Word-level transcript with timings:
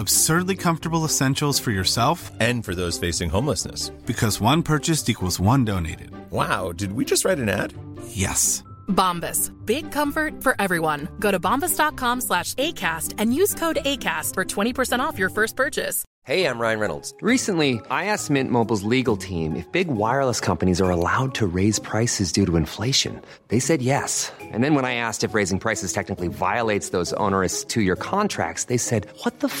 absurdly 0.00 0.56
comfortable 0.56 1.04
essentials 1.04 1.60
for 1.60 1.70
yourself 1.70 2.32
and 2.40 2.64
for 2.64 2.74
those 2.74 2.98
facing 2.98 3.30
homelessness. 3.30 3.90
Because 4.06 4.40
one 4.40 4.62
purchased 4.62 5.08
equals 5.08 5.38
one 5.38 5.64
donated. 5.64 6.10
Wow, 6.30 6.72
did 6.72 6.92
we 6.92 7.04
just 7.04 7.24
write 7.24 7.38
an 7.38 7.48
ad? 7.48 7.74
Yes. 8.08 8.64
Bombas. 8.88 9.52
Big 9.64 9.90
comfort 9.92 10.42
for 10.42 10.54
everyone. 10.58 11.08
Go 11.18 11.30
to 11.30 11.38
bombas.com 11.40 12.20
slash 12.20 12.54
ACAST 12.54 13.14
and 13.18 13.34
use 13.34 13.54
code 13.54 13.78
ACAST 13.84 14.34
for 14.34 14.44
20% 14.44 15.00
off 15.00 15.18
your 15.18 15.30
first 15.30 15.56
purchase. 15.56 16.04
Hey, 16.24 16.44
I'm 16.44 16.58
Ryan 16.60 16.80
Reynolds. 16.80 17.14
Recently, 17.22 17.80
I 17.90 18.04
asked 18.04 18.28
Mint 18.28 18.50
Mobile's 18.50 18.82
legal 18.82 19.16
team 19.16 19.56
if 19.56 19.70
big 19.72 19.88
wireless 19.88 20.38
companies 20.38 20.80
are 20.80 20.90
allowed 20.90 21.34
to 21.36 21.46
raise 21.46 21.78
prices 21.78 22.30
due 22.30 22.44
to 22.44 22.56
inflation. 22.56 23.20
They 23.48 23.58
said 23.58 23.80
yes. 23.80 24.30
And 24.40 24.62
then 24.62 24.74
when 24.74 24.84
I 24.84 24.94
asked 24.94 25.24
if 25.24 25.34
raising 25.34 25.58
prices 25.58 25.92
technically 25.92 26.28
violates 26.28 26.90
those 26.90 27.14
onerous 27.14 27.64
two 27.64 27.80
year 27.80 27.96
contracts, 27.96 28.64
they 28.64 28.76
said, 28.76 29.08
What 29.24 29.40
the 29.40 29.48
f 29.48 29.60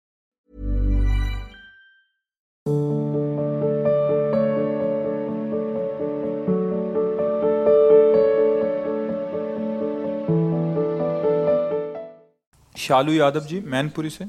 शालू 12.91 13.11
यादव 13.13 13.45
जी, 13.45 13.59
मैनपुरी 13.65 14.09
से। 14.09 14.25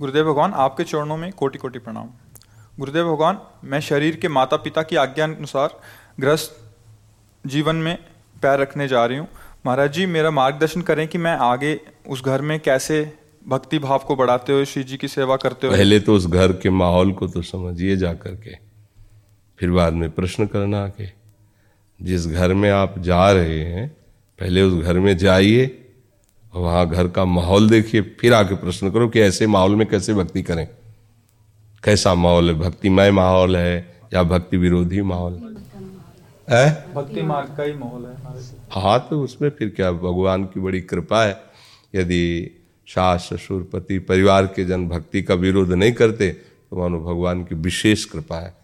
गुरुदेव 0.00 0.24
भगवान, 0.24 0.52
आपके 0.54 0.84
चरणों 0.84 1.16
में 1.16 1.32
कोटि 1.32 1.58
कोटि 1.58 1.78
प्रणाम। 1.78 2.08
गुरुदेव 2.78 3.04
भगवान, 3.06 3.38
मैं 3.64 3.80
शरीर 3.80 4.16
के 4.16 4.28
माता 4.28 4.56
पिता 4.56 4.82
की 4.82 4.96
आज्ञा 4.96 5.24
अनुसार 5.26 5.78
ग्रस्त 6.20 6.56
जीवन 7.44 7.76
में 7.76 7.96
पैर 8.42 8.58
रखने 8.58 8.88
जा 8.88 9.04
रही 9.06 9.18
हूँ। 9.18 9.28
महाराज 9.66 9.92
जी, 9.92 10.06
मेरा 10.06 10.30
मार्गदर्शन 10.30 10.82
करें 10.82 11.06
कि 11.08 11.18
मैं 11.18 11.36
आगे 11.42 11.78
उस 12.08 12.24
घर 12.24 12.40
में 12.40 12.58
कैसे 12.60 12.98
भक्ति 13.48 13.78
भाव 13.78 13.98
को 13.98 14.16
बढ़ाते 14.16 14.52
हुए, 14.52 14.64
श्री 14.64 14.82
जी 14.84 14.96
की 14.96 15.08
सेवा 15.08 15.36
करते 15.36 15.66
हुए 15.66 15.76
पहले 15.76 16.00
तो 16.00 16.14
उस 16.14 16.26
घर 16.26 16.52
के 16.52 16.70
माहौल 16.70 17.12
को 17.12 17.28
तो 17.28 17.42
समझिए 17.42 17.96
जा 17.96 18.12
करके। 18.14 18.54
फिर 19.58 19.70
बाद 19.70 19.92
में 19.92 20.10
प्रश्न 20.10 20.46
करना 20.46 20.82
आके 20.84 21.06
जिस 22.00 22.26
घर 22.26 22.54
में 22.54 22.70
आप 22.70 22.98
जा 22.98 23.30
रहे 23.32 23.62
हैं, 23.64 23.88
पहले 24.38 24.62
उस 24.62 24.82
घर 24.84 24.98
में 24.98 25.16
जाइए। 25.18 25.78
वहाँ 26.52 26.88
घर 26.90 27.08
का 27.08 27.24
माहौल 27.24 27.68
देखिए 27.70 28.02
फिर 28.20 28.34
आके 28.34 28.54
प्रश्न 28.54 28.90
करो 28.90 29.08
कि 29.08 29.20
ऐसे 29.20 29.46
माहौल 29.46 29.74
में 29.76 29.86
कैसे 29.88 30.14
भक्ति 30.14 30.42
करें? 30.42 30.66
कैसा 31.84 32.14
माहौल 32.14 32.50
है? 32.50 32.54
भक्तिमय 32.60 33.10
माहौल 33.10 33.56
है 33.56 33.96
या 34.14 34.22
भक्ति 34.22 34.56
विरोधी 34.56 35.02
माहौल 35.02 35.32
है? 36.48 36.92
भक्ति 36.94 37.22
मार्ग 37.22 37.56
का 37.56 37.62
ही 37.62 37.72
माहौल 37.72 38.04
है 38.04 38.16
हाँ 38.72 39.06
तो 39.10 39.22
उसमें 39.22 39.48
फिर 39.50 39.68
क्या? 39.68 39.90
भगवान 39.92 40.44
की 40.44 40.60
बड़ी 40.60 40.80
कृपा 40.80 41.24
है। 41.24 41.40
यदि 41.94 42.50
सास 42.88 43.28
ससुर 43.32 43.68
पति 43.72 43.98
परिवार 43.98 44.46
के 44.46 44.64
जन 44.64 44.88
भक्ति 44.88 45.22
का 45.22 45.34
विरोध 45.34 45.72
नहीं 45.72 45.92
करते 45.92 46.30
तो 46.30 46.78
मानो 46.78 47.00
भगवान 47.00 47.44
की 47.44 47.54
विशेष 47.54 48.04
कृपा 48.04 48.36
है। 48.36 48.54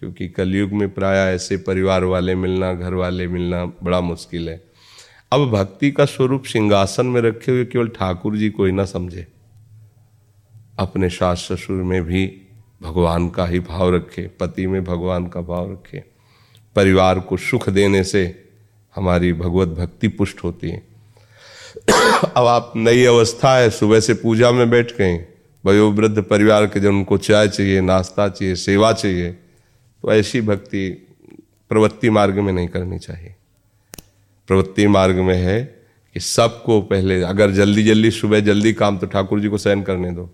क्योंकि 0.00 0.28
कलयुग 0.28 0.72
में 0.72 0.88
प्राय 0.94 1.18
ऐसे 1.34 1.56
परिवार 1.56 2.04
वाले 2.04 2.34
मिलना 2.34 2.72
घर 2.74 2.94
वाले 2.94 3.26
मिलना 3.26 3.64
बड़ा 3.82 4.00
मुश्किल 4.00 4.48
है। 4.48 4.62
अब 5.34 5.50
भक्ति 5.50 5.90
का 5.90 6.04
स्वरूप 6.04 6.44
सिंहासन 6.44 7.06
में 7.06 7.20
रखे 7.20 7.52
हुए 7.52 7.64
केवल 7.64 7.88
ठाकुर 7.88 8.36
जी 8.36 8.50
को 8.50 8.64
ही 8.64 8.72
ना 8.72 8.84
समझे। 8.84 9.26
अपने 10.78 11.08
सास 11.08 11.46
ससुर 11.50 11.82
में 11.82 12.02
भी 12.02 12.26
भगवान 12.82 13.28
का 13.28 13.46
ही 13.46 13.60
भाव 13.60 13.94
रखे, 13.94 14.26
पति 14.40 14.66
में 14.66 14.84
भगवान 14.84 15.26
का 15.26 15.40
भाव 15.40 15.72
रखे। 15.72 16.02
परिवार 16.76 17.20
को 17.20 17.36
सुख 17.36 17.68
देने 17.70 18.04
से 18.04 18.24
हमारी 18.94 19.32
भगवत 19.32 19.68
भक्ति 19.68 20.08
पुष्ट 20.08 20.44
होती 20.44 20.70
है। 20.70 20.82
अब 22.36 22.46
आप 22.46 22.72
नई 22.76 23.04
अवस्था 23.04 23.56
है, 23.56 23.70
सुबह 23.70 24.00
से 24.00 24.14
पूजा 24.14 24.50
में 24.52 24.68
बैठ 24.70 24.96
गए। 24.96 25.26
वयोवृद्ध 25.64 26.22
परिवार 26.22 26.66
के 26.66 26.80
जन 26.80 26.88
उनको 26.88 27.18
चाय 27.18 27.48
चाहिए, 27.48 27.80
नाश्ता 27.80 28.28
चाहिए, 28.28 28.54
सेवा 28.54 28.92
चाहिए 28.92 29.30
तो 29.30 30.12
ऐसी 30.12 30.40
भक्ति 30.40 30.88
प्रवृत्ति 31.70 32.10
मार्ग 32.10 32.38
में 32.38 32.52
नहीं 32.52 32.68
करनी 32.68 32.98
चाहिए। 32.98 33.34
प्रवृत्ति 34.48 34.86
मार्ग 34.86 35.16
में 35.16 35.36
है 35.36 35.62
कि 36.14 36.20
सबको 36.20 36.80
पहले, 36.80 37.22
अगर 37.22 37.50
जल्दी 37.50 37.82
जल्दी, 37.82 38.10
सुबह 38.10 38.40
जल्दी 38.40 38.72
काम 38.72 38.98
तो 38.98 39.06
ठाकुर 39.06 39.40
जी 39.40 39.48
को 39.48 39.58
सहन 39.58 39.82
करने 39.82 40.10
दो। 40.10 40.24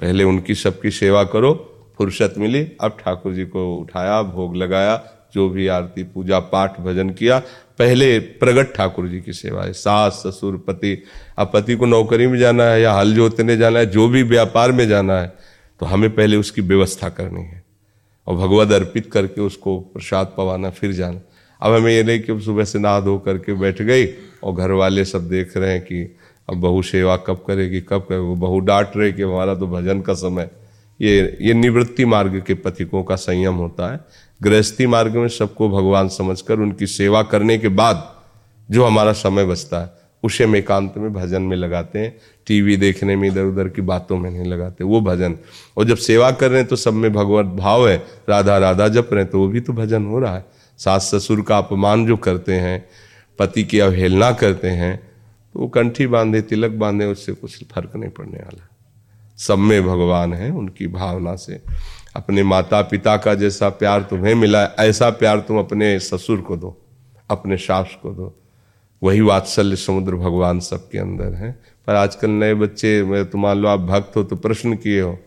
पहले 0.00 0.24
उनकी 0.24 0.54
सबकी 0.54 0.90
सेवा 0.90 1.24
करो, 1.24 1.52
फुर्सत 1.98 2.34
मिली, 2.38 2.68
अब 2.80 2.96
ठाकुर 3.00 3.32
जी 3.32 3.44
को 3.44 3.76
उठाया, 3.76 4.22
भोग 4.22 4.56
लगाया, 4.56 5.02
जो 5.34 5.48
भी 5.48 5.66
आरती, 5.66 6.02
पूजा, 6.02 6.38
पाठ, 6.38 6.80
भजन 6.80 7.10
किया, 7.10 7.38
पहले 7.78 8.18
प्रगट 8.18 8.74
ठाकुर 8.74 9.08
जी 9.08 9.20
की 9.20 9.32
सेवा 9.32 9.64
है। 9.64 9.72
सास, 9.72 10.22
ससुर, 10.26 10.56
पति, 10.56 11.02
अब 11.38 11.50
पति 11.54 11.74
को 11.74 11.86
नौकरी 11.86 12.26
में 12.26 12.38
जाना 12.38 12.64
है 12.64 12.80
या 12.82 12.92
हल 12.92 13.14
जोतने 13.14 13.56
जाना 13.56 13.78
है, 13.78 13.86
जो 13.86 14.08
भी 14.08 14.22
व्यापार 14.22 14.72
में 14.72 14.88
जाना 14.88 15.20
है 15.20 15.32
तो 15.80 15.86
हमें 15.86 16.14
पहले 16.14 16.36
उसकी 16.36 16.62
व्यवस्था 16.62 17.08
करनी 17.08 17.42
है। 17.42 17.62
और 18.26 18.36
भगवत 18.36 18.72
अर्पित 18.72 19.10
करके 19.12 19.40
उसको 19.40 19.78
प्रसाद 19.80 20.34
पवाना, 20.36 20.70
फिर 20.70 20.92
जाना। 20.92 21.20
अब 21.64 21.72
हमें 21.72 21.92
ये 21.92 22.02
नहीं 22.02 22.20
कि 22.20 22.40
सुबह 22.40 22.64
से 22.64 22.78
नहा 22.78 23.00
धो 23.00 23.16
करके 23.18 23.52
बैठ 23.54 23.80
गई 23.82 24.06
और 24.42 24.54
घर 24.54 24.70
वाले 24.72 25.04
सब 25.04 25.28
देख 25.28 25.56
रहे 25.56 25.72
हैं 25.72 25.80
कि 25.80 26.02
अब 26.48 26.60
बहू 26.60 26.82
सेवा 26.82 27.16
कब 27.16 27.44
करेगी 27.46 27.80
कब 27.80 28.00
करेगी? 28.00 28.24
वो 28.24 28.34
बहू 28.36 28.58
डांट 28.60 28.96
रहे 28.96 29.12
कि 29.12 29.22
हमारा 29.22 29.54
तो 29.54 29.66
भजन 29.66 30.00
का 30.00 30.14
समय। 30.14 30.50
ये 31.00 31.38
ये 31.40 31.54
निवृत्ति 31.54 32.04
मार्ग 32.04 32.42
के 32.46 32.54
पथिकों 32.54 33.02
का 33.02 33.16
संयम 33.16 33.54
होता 33.54 33.92
है। 33.92 34.00
गृहस्थी 34.40 34.86
मार्ग 34.86 35.16
में 35.16 35.28
सबको 35.28 35.68
भगवान 35.70 36.08
समझकर 36.08 36.60
उनकी 36.60 36.86
सेवा 36.86 37.22
करने 37.22 37.58
के 37.58 37.68
बाद 37.70 38.10
जो 38.68 38.84
हमारा 38.84 39.12
समय 39.12 39.44
बचता 39.44 39.80
है, 39.80 39.90
उसे 40.22 40.44
हम 40.44 40.56
एकांत 40.56 40.94
में 40.96 41.12
भजन 41.12 41.42
में 41.42 41.56
लगाते 41.56 41.98
हैं। 41.98 42.14
टीवी 42.46 42.76
देखने 42.76 43.16
में 43.16 43.28
इधर 43.28 43.44
उधर 43.44 43.68
की 43.68 43.82
बातों 43.82 44.18
में 44.18 44.30
नहीं 44.30 44.44
लगाते, 44.44 44.84
वो 44.84 45.00
भजन। 45.00 45.36
और 45.76 45.84
जब 45.84 45.96
सेवा 45.96 46.30
कर 46.30 46.50
रहे 46.50 46.60
हैं 46.60 46.68
तो 46.68 46.76
सब 46.76 46.94
में 46.94 47.12
भगवत 47.12 47.46
भाव 47.56 47.88
है। 47.88 47.96
राधा 48.28 48.58
राधा 48.58 48.88
जप 48.88 49.08
रहे 49.12 49.22
हैं 49.22 49.30
तो 49.32 49.38
वो 49.38 49.48
भी 49.48 49.60
तो 49.60 49.72
भजन 49.72 50.06
हो 50.06 50.18
रहा 50.18 50.36
है। 50.36 50.44
सास 50.78 51.10
ससुर 51.14 51.42
का 51.42 51.58
अपमान 51.58 52.06
जो 52.06 52.16
करते 52.16 52.52
हैं, 52.52 52.84
पति 53.38 53.64
की 53.64 53.78
अवहेलना 53.78 54.30
करते 54.32 54.68
हैं 54.68 54.96
तो 55.54 55.60
वो 55.60 55.68
कंठी 55.68 56.06
बांधे, 56.06 56.40
तिलक 56.42 56.70
बांधे, 56.70 57.04
उससे 57.04 57.32
कुछ 57.32 57.64
फ़र्क 57.64 57.92
नहीं 57.96 58.10
पड़ने 58.10 58.38
वाला। 58.38 58.68
सब 59.38 59.58
में 59.58 59.82
भगवान 59.82 60.32
है, 60.34 60.50
उनकी 60.50 60.86
भावना 60.86 61.34
से। 61.36 61.60
अपने 62.16 62.42
माता 62.42 62.80
पिता 62.82 63.16
का 63.16 63.34
जैसा 63.34 63.68
प्यार 63.70 64.02
तुम्हें 64.02 64.34
मिला, 64.34 64.62
ऐसा 64.64 65.10
प्यार 65.10 65.40
तुम 65.40 65.58
अपने 65.58 65.98
ससुर 66.00 66.40
को 66.40 66.56
दो, 66.56 66.76
अपने 67.30 67.56
सास 67.56 67.96
को 68.02 68.10
दो। 68.10 68.34
वही 69.02 69.20
वात्सल्य 69.20 69.76
समुद्र 69.76 70.14
भगवान 70.14 70.60
सबके 70.60 70.98
अंदर 70.98 71.34
है। 71.34 71.50
पर 71.86 71.94
आजकल 71.94 72.30
नए 72.30 72.54
बच्चे 72.54 73.24
तुम 73.24 73.42
मान 73.42 73.58
लो 73.58 73.68
आप 73.68 73.80
भक्त 73.80 74.16
हो 74.16 74.22
तो 74.24 74.36
प्रश्न 74.36 74.74
किए 74.74 75.00
हो। 75.00 75.18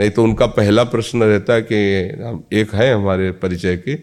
नहीं 0.00 0.10
तो 0.10 0.22
उनका 0.24 0.46
पहला 0.46 0.84
प्रश्न 0.84 1.22
रहता 1.22 1.52
है 1.52 1.62
कि 1.62 1.76
एक 2.52 2.74
है 2.74 2.92
हमारे 2.94 3.30
परिचय 3.32 3.76
के 3.76 3.94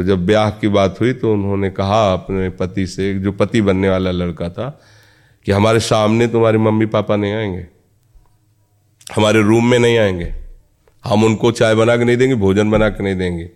तो 0.00 0.04
जब 0.04 0.26
ब्याह 0.26 0.50
की 0.50 0.68
बात 0.68 1.00
हुई 1.00 1.12
तो 1.12 1.32
उन्होंने 1.32 1.70
कहा 1.70 2.12
अपने 2.12 2.50
पति 2.50 2.86
से, 2.86 3.14
जो 3.14 3.32
पति 3.32 3.62
बनने 3.62 3.88
वाला 3.88 4.10
लड़का 4.10 4.48
था, 4.48 4.80
कि 5.44 5.52
हमारे 5.52 5.80
सामने 5.80 6.26
तुम्हारे 6.26 6.58
मम्मी 6.58 6.86
पापा 6.86 7.16
नहीं 7.16 7.32
आएँगे। 7.32 7.66
हमारे 9.16 9.42
रूम 9.42 9.66
में 9.66 9.78
नहीं 9.78 9.98
आएँगे। 9.98 10.34
हम 11.04 11.24
उनको 11.24 11.50
चाय 11.50 11.74
बना 11.74 11.96
के 11.96 12.04
नहीं 12.04 12.16
देंगे, 12.16 12.34
भोजन 12.34 12.70
बना 12.70 12.88
के 12.88 13.04
नहीं 13.04 13.16
देंगे। 13.16 13.50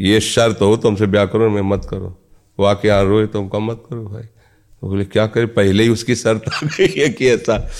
ये 0.00 0.20
शर्त 0.20 0.58
हो, 0.60 0.76
तुमसे 0.76 1.06
ब्याह 1.06 1.24
करो, 1.24 1.50
मैं 1.50 1.62
मत 1.62 1.86
करो। 1.90 2.18
वो 2.58 2.64
आके 2.64 2.88
यहाँ 2.88 3.04
रोए 3.04 3.26
तो 3.26 3.40
हमका 3.40 3.58
मत 3.58 3.82
करो 3.90 4.04
भाई। 4.04 4.22
तो 4.80 4.88
बोले, 4.88 5.04
क्या 5.04 5.26
करे? 5.26 5.46
पहले 5.46 5.82
ही 5.82 5.88
उसकी 5.88 6.14
शर्त 6.14 6.42
आ 6.54 6.60
गई 6.64 7.00
है 7.00 7.08
कि 7.08 7.28
ऐसा। 7.28 7.70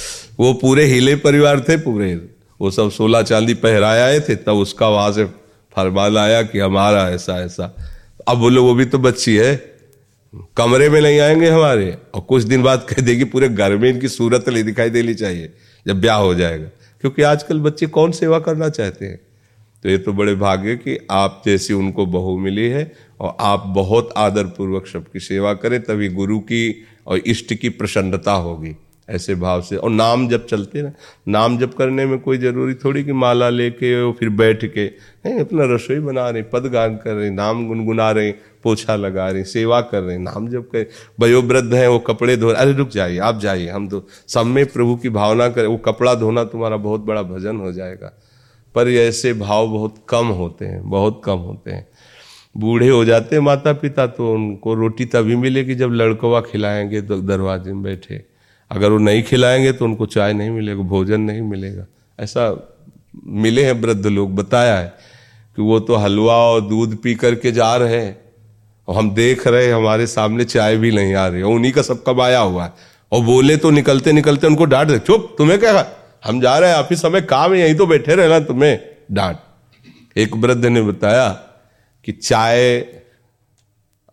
वो 0.40 0.52
पूरे 0.52 0.84
हिले 0.84 1.16
परिवार 1.16 1.60
थे 1.60 1.76
पूरे। 1.76 2.28
वो 2.60 2.70
सब 2.70 2.90
सोलह 2.90 3.22
चांदी 3.22 3.54
पहराए 3.54 4.00
आए 4.00 4.20
थे, 4.20 4.36
तब 4.36 4.52
उसका 4.52 4.88
वहाँ 4.88 5.12
से 5.12 5.39
फरमान 5.76 6.16
आया 6.16 6.42
कि 6.42 6.58
हमारा 6.58 7.10
ऐसा 7.10 7.40
ऐसा। 7.40 7.76
अब 8.28 8.38
बोलो 8.38 8.64
वो 8.64 8.74
भी 8.74 8.84
तो 8.84 8.98
बच्ची 8.98 9.36
है। 9.36 9.70
कमरे 10.56 10.88
में 10.88 11.00
नहीं 11.00 11.20
आएँगे 11.20 11.48
हमारे। 11.48 11.98
और 12.14 12.20
कुछ 12.20 12.42
दिन 12.42 12.62
बाद 12.62 12.86
कह 12.90 13.02
देगी, 13.02 13.24
पूरे 13.24 13.48
घर 13.48 13.76
में 13.76 13.90
इनकी 13.90 14.08
सूरत 14.08 14.48
नहीं 14.48 14.64
दिखाई 14.64 14.90
देनी 14.90 15.14
चाहिए, 15.14 15.52
जब 15.86 16.00
ब्याह 16.00 16.18
हो 16.18 16.34
जाएगा। 16.34 16.68
क्योंकि 17.00 17.22
आजकल 17.22 17.60
बच्चे 17.60 17.86
कौन 17.86 18.12
सेवा 18.12 18.38
करना 18.38 18.68
चाहते 18.68 19.06
हैं? 19.06 19.20
तो 19.82 19.88
ये 19.88 19.98
तो 19.98 20.12
बड़े 20.12 20.34
भाग्य 20.34 20.76
कि 20.76 21.06
आप 21.10 21.42
जैसी 21.46 21.74
उनको 21.74 22.06
बहू 22.06 22.38
मिली 22.38 22.68
है, 22.68 22.92
और 23.20 23.36
आप 23.40 23.64
बहुत 23.66 24.14
आदरपूर्वक 24.16 24.86
सबकी 24.86 25.20
सेवा 25.20 25.54
करें, 25.54 25.82
तभी 25.82 26.08
गुरु 26.08 26.40
की 26.40 26.84
और 27.06 27.18
इष्ट 27.18 27.54
की 27.54 27.68
प्रसन्नता 27.68 28.32
होगी। 28.32 28.76
ऐसे 29.10 29.34
भाव 29.34 29.62
से। 29.62 29.76
और 29.76 29.90
नाम 29.90 30.28
जब 30.28 30.46
चलते 30.46 30.82
ना, 30.82 30.92
नाम 31.28 31.58
जब 31.58 31.74
करने 31.74 32.06
में 32.06 32.18
कोई 32.18 32.38
ज़रूरी 32.38 32.74
थोड़ी 32.74 33.04
कि 33.04 33.12
माला 33.12 33.48
लेके 33.48 34.02
और 34.02 34.12
फिर 34.12 34.28
बैठ 34.28 34.64
के 34.74 34.80
हैं 35.26 35.40
अपना 35.40 35.74
रसोई 35.74 35.98
बना 35.98 36.30
रहे, 36.30 36.42
पद 36.42 36.62
गान 36.62 36.94
कर 36.96 37.14
रहे, 37.14 37.30
नाम 37.30 37.68
गुनगुना 37.68 38.10
रहे, 38.10 38.32
पोछा 38.32 38.96
लगा 38.96 39.28
रहे, 39.28 39.44
सेवा 39.44 39.80
कर 39.80 40.02
रहे, 40.02 40.18
नाम 40.18 40.48
जब 40.48 40.62
कर, 40.62 40.86
वयोवृद्ध 41.20 41.74
हैं, 41.74 41.88
वो 41.88 41.98
कपड़े 41.98 42.36
धो 42.36 42.48
अरे 42.48 42.72
रुक 42.72 42.88
जाइए, 42.88 43.18
आप 43.18 43.38
जाइए, 43.38 43.68
हम 43.68 43.88
तो 43.88 44.06
सब 44.28 44.46
में 44.46 44.66
प्रभु 44.66 44.96
की 44.96 45.08
भावना 45.08 45.48
करें, 45.48 45.66
वो 45.66 45.76
कपड़ा 45.76 46.14
धोना 46.14 46.44
तुम्हारा 46.44 46.76
बहुत 46.76 47.00
बड़ा 47.00 47.22
भजन 47.22 47.56
हो 47.56 47.72
जाएगा। 47.72 48.12
पर 48.74 48.88
ऐसे 48.88 49.32
भाव 49.32 49.68
बहुत 49.68 49.94
कम 50.08 50.26
होते 50.26 50.64
हैं, 50.64 50.90
बहुत 50.90 51.22
कम 51.24 51.36
होते 51.36 51.70
हैं। 51.70 51.88
बूढ़े 52.56 52.88
हो 52.88 53.04
जाते 53.04 53.40
माता 53.40 53.72
पिता 53.72 54.06
तो 54.06 54.34
उनको 54.34 54.74
रोटी 54.74 55.04
तभी 55.04 55.36
मिलेगी 55.36 55.74
जब 55.74 55.90
लड़कवा 55.92 56.40
खिलाएँगे 56.40 57.02
तो 57.02 57.20
दरवाजे 57.20 57.72
में 57.72 57.82
बैठे। 57.82 58.29
अगर 58.70 58.90
वो 58.90 58.98
नहीं 58.98 59.22
खिलाएँगे 59.22 59.72
तो 59.72 59.84
उनको 59.84 60.06
चाय 60.06 60.32
नहीं 60.32 60.50
मिलेगा, 60.50 60.82
भोजन 60.82 61.20
नहीं 61.20 61.42
मिलेगा। 61.42 61.86
ऐसा 62.18 62.76
मिले 63.26 63.64
हैं 63.64 63.72
वृद्ध 63.72 64.06
लोग, 64.06 64.34
बताया 64.34 64.78
है 64.78 64.92
कि 65.56 65.62
वो 65.62 65.78
तो 65.80 65.94
हलवा 65.94 66.34
और 66.34 66.60
दूध 66.60 66.96
पी 67.02 67.14
करके 67.14 67.52
जा 67.52 67.74
रहे 67.76 67.96
हैं 67.96 68.16
और 68.88 68.96
हम 68.96 69.10
देख 69.14 69.46
रहे 69.46 69.66
हैं, 69.66 69.74
हमारे 69.74 70.06
सामने 70.06 70.44
चाय 70.44 70.76
भी 70.76 70.90
नहीं 70.90 71.14
आ 71.14 71.26
रही 71.26 71.40
है, 71.40 71.46
उन्हीं 71.46 71.72
का 71.72 71.82
सब 71.82 72.02
कमाया 72.02 72.40
हुआ 72.40 72.64
है। 72.64 72.72
और 73.12 73.24
बोले 73.24 73.56
तो 73.56 73.70
निकलते 73.70 74.12
निकलते 74.12 74.46
उनको 74.46 74.64
डांट 74.64 74.88
दे, 74.88 74.98
चुप, 74.98 75.34
तुम्हें 75.38 75.58
क्या 75.60 75.86
हम 76.24 76.40
जा 76.40 76.58
रहे 76.58 76.70
हैं, 76.70 76.76
आप 76.76 76.88
ही 76.90 76.96
समय 76.96 77.20
काम 77.20 77.54
यहीं 77.54 77.74
तो 77.74 77.86
बैठे 77.86 78.14
रहना, 78.14 78.40
तुम्हें 78.40 78.78
डांट। 79.12 79.36
एक 80.16 80.36
वृद्ध 80.36 80.64
ने 80.66 80.82
बताया 80.82 81.28
कि 82.04 82.12
चाय 82.12 82.86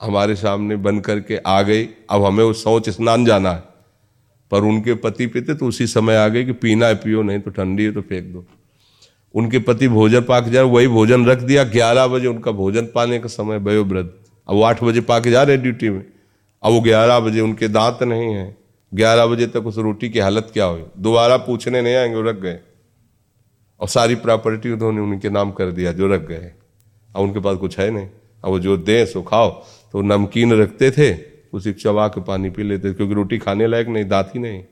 हमारे 0.01 0.35
सामने 0.35 0.75
बन 0.75 0.99
करके 0.99 1.37
आ 1.37 1.61
गई, 1.61 1.89
अब 2.09 2.25
हमें 2.25 2.43
वो 2.43 2.53
शौच 2.53 2.89
स्नान 2.89 3.25
जाना 3.25 3.51
है। 3.51 3.66
पर 4.51 4.61
उनके 4.61 4.93
पति 4.93 5.27
पीते 5.27 5.53
तो 5.53 5.67
उसी 5.67 5.87
समय 5.87 6.15
आ 6.15 6.27
गए 6.27 6.43
कि 6.43 6.51
पीना 6.51 6.87
है 6.87 6.95
पियो, 6.95 7.23
नहीं 7.23 7.39
तो 7.39 7.51
ठंडी 7.51 7.83
है 7.83 7.91
तो 7.91 8.01
फेंक 8.01 8.25
दो। 8.25 8.45
उनके 9.33 9.59
पति 9.59 9.87
भोजन 9.87 10.21
पाक 10.21 10.43
जाए 10.43 10.63
वही 10.63 10.87
भोजन 10.87 11.25
रख 11.25 11.39
दिया, 11.39 11.63
ग्यारह 11.63 12.07
बजे 12.07 12.27
उनका 12.27 12.51
भोजन 12.51 12.81
पाने 12.81 13.19
का 13.19 13.27
समय 13.27 13.57
वयोवृद्ध 13.57 14.09
अब 14.49 14.55
वो 14.55 14.63
आठ 14.63 14.83
बजे 14.83 15.01
पाके 15.01 15.31
जा 15.31 15.43
रहे 15.43 15.57
ड्यूटी 15.57 15.89
में। 15.89 16.05
अब 16.63 16.71
वो 16.71 16.81
ग्यारह 16.81 17.19
बजे, 17.19 17.41
उनके 17.41 17.67
दांत 17.67 18.03
नहीं 18.03 18.33
है। 18.33 18.57
ग्यारह 18.93 19.25
बजे 19.25 19.47
तक 19.47 19.67
उस 19.67 19.77
रोटी 19.77 20.09
की 20.09 20.19
हालत 20.19 20.49
क्या 20.53 20.65
हुई? 20.65 20.83
दोबारा 20.97 21.37
पूछने 21.37 21.81
नहीं 21.81 21.95
आएँगे 21.95 22.29
रख 22.29 22.35
गए। 22.35 22.59
और 23.79 23.87
सारी 23.87 24.15
प्रॉपर्टी 24.15 24.71
उन्होंने 24.71 25.01
उनके 25.01 25.29
नाम 25.29 25.51
कर 25.51 25.71
दिया, 25.71 25.91
जो 25.91 26.07
रख 26.07 26.27
गए। 26.27 26.51
अब 27.15 27.21
उनके 27.21 27.39
पास 27.39 27.57
कुछ 27.57 27.79
है 27.79 27.91
नहीं। 27.91 28.07
अब 28.43 28.49
वो 28.49 28.59
जो 28.59 28.77
दें, 28.77 29.05
सो 29.05 29.21
खाओ। 29.21 29.49
तो 29.91 30.01
नमकीन 30.01 30.53
रखते 30.53 30.91
थे 30.91 31.36
उसी 31.57 31.73
चबा 31.73 32.07
के 32.07 32.21
पानी 32.21 32.49
पी 32.49 32.63
लेते 32.63 32.93
क्योंकि 32.93 33.13
रोटी 33.13 33.37
खाने 33.37 33.67
लायक 33.67 33.87
नहीं, 33.87 34.05
दांत 34.05 34.31
ही 34.35 34.39
नहीं। 34.39 34.63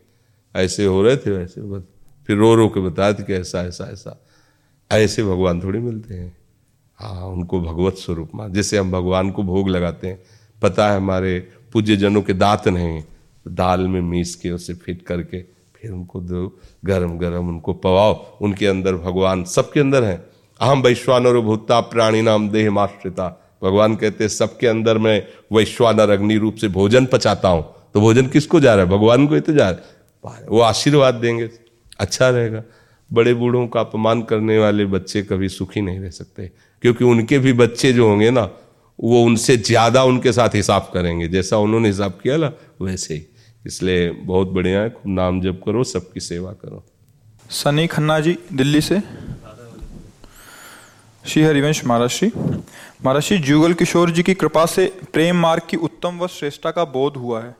ऐसे 0.55 0.85
हो 0.85 1.01
रहे 1.03 1.17
थे 1.17 1.31
वैसे 1.31 1.61
बस। 1.61 1.83
फिर 2.27 2.37
रो 2.37 2.55
रो 2.55 2.67
के 2.69 2.79
बताया 2.79 3.13
थे 3.13 3.23
कि 3.23 3.33
ऐसा 3.33 3.61
ऐसा 3.61 3.89
ऐसा। 3.93 4.25
ऐसे 4.91 5.23
भगवान 5.23 5.61
थोड़ी 5.63 5.79
मिलते 5.79 6.13
हैं। 6.13 6.37
हाँ 6.99 7.25
उनको 7.25 7.61
भगवत 7.61 7.93
स्वरूप 7.93 8.31
मान 8.35 8.53
जैसे 8.53 8.77
हम 8.77 8.91
भगवान 8.91 9.31
को 9.31 9.43
भोग 9.43 9.69
लगाते 9.69 10.07
हैं। 10.07 10.23
पता 10.61 10.89
है 10.89 10.95
हमारे 10.97 11.39
पूज्य 11.73 11.95
जनों 11.95 12.21
के 12.21 12.33
दांत 12.33 12.67
नहीं, 12.67 13.03
दाल 13.47 13.87
में 13.87 14.01
मीस 14.01 14.35
के 14.35 14.51
उसे 14.51 14.73
फिट 14.73 15.01
करके 15.01 15.41
फिर 15.75 15.91
उनको 15.91 16.19
दो, 16.21 16.59
गरम 16.85 17.17
गरम 17.17 17.47
उनको 17.47 17.73
पवाओ। 17.73 18.37
उनके 18.41 18.67
अंदर 18.67 18.95
भगवान 18.95 19.43
सबके 19.43 19.79
अंदर 19.79 20.03
है। 20.03 20.29
अहम 20.59 20.81
वैश्वानर 20.81 21.39
भूता 21.39 21.79
प्राणी 21.79 22.21
नाम 22.21 22.49
देह 22.49 22.71
माश्रिता 22.71 23.44
भगवान 23.61 23.95
कहते 23.95 24.23
हैं, 24.23 24.29
सबके 24.29 24.67
अंदर 24.67 24.97
मैं 24.97 25.21
वैश्वानर 25.53 26.09
अग्नि 26.09 26.37
रूप 26.37 26.55
से 26.55 26.67
भोजन 26.67 27.05
पचाता 27.05 27.49
हूँ। 27.49 27.63
तो 27.93 28.01
भोजन 28.01 28.27
किसको 28.27 28.59
जा 28.59 28.75
रहा 28.75 28.85
है? 28.85 28.91
भगवान 28.91 29.27
को 29.27 29.35
ही 29.35 29.41
तो 29.41 29.53
जा 29.53 29.69
रहा 29.69 30.35
है। 30.35 30.45
वो 30.47 30.59
आशीर्वाद 30.59 31.15
देंगे। 31.15 31.49
अच्छा 31.99 32.29
रहेगा। 32.29 32.63
बड़े 33.11 33.33
बूढ़ों 33.33 33.67
का 33.67 33.79
अपमान 33.79 34.21
करने 34.21 34.57
वाले 34.59 34.85
बच्चे 34.85 35.21
कभी 35.21 35.49
सुखी 35.49 35.81
नहीं 35.81 35.99
रह 35.99 36.09
सकते। 36.09 36.51
क्योंकि 36.81 37.03
उनके 37.03 37.39
भी 37.39 37.53
बच्चे 37.53 37.93
जो 37.93 38.07
होंगे 38.07 38.29
ना, 38.31 38.49
वो 38.99 39.23
उनसे 39.23 39.57
ज़्यादा 39.57 40.03
उनके 40.03 40.31
साथ 40.31 40.55
हिसाब 40.55 40.89
करेंगे। 40.93 41.27
जैसा 41.27 41.57
उन्होंने 41.57 41.87
हिसाब 41.87 42.11
किया 42.11 42.37
ना, 42.37 42.51
वैसे 42.81 43.13
ही। 43.13 43.25
इसलिए 43.65 44.09
बहुत 44.11 44.47
बढ़िया 44.47 44.81
है। 44.81 44.89
खूब 44.89 45.13
नाम 45.13 45.41
जप 45.41 45.61
करो, 45.65 45.83
सबकी 45.83 46.19
सेवा 46.19 46.51
करो। 46.51 46.83
सनी 47.49 47.87
खन्ना 47.87 48.19
जी, 48.19 48.37
दिल्ली 48.53 48.81
से। 48.81 49.01
श्री। 51.27 51.43
हरिवंश 51.43 51.83
महाराष्ट्री 51.85 52.31
महाराष्ट्री 53.05 53.37
जुगल 53.37 53.73
किशोर 53.73 54.09
जी 54.11 54.23
की 54.23 54.33
कृपा 54.33 54.65
से 54.65 54.85
प्रेम 55.13 55.35
मार्ग 55.35 55.61
की 55.69 55.77
उत्तम 55.77 56.17
व 56.19 56.27
श्रेष्ठता 56.27 56.71
का 56.71 56.83
बोध 56.85 57.15
हुआ 57.17 57.41
है। 57.43 57.55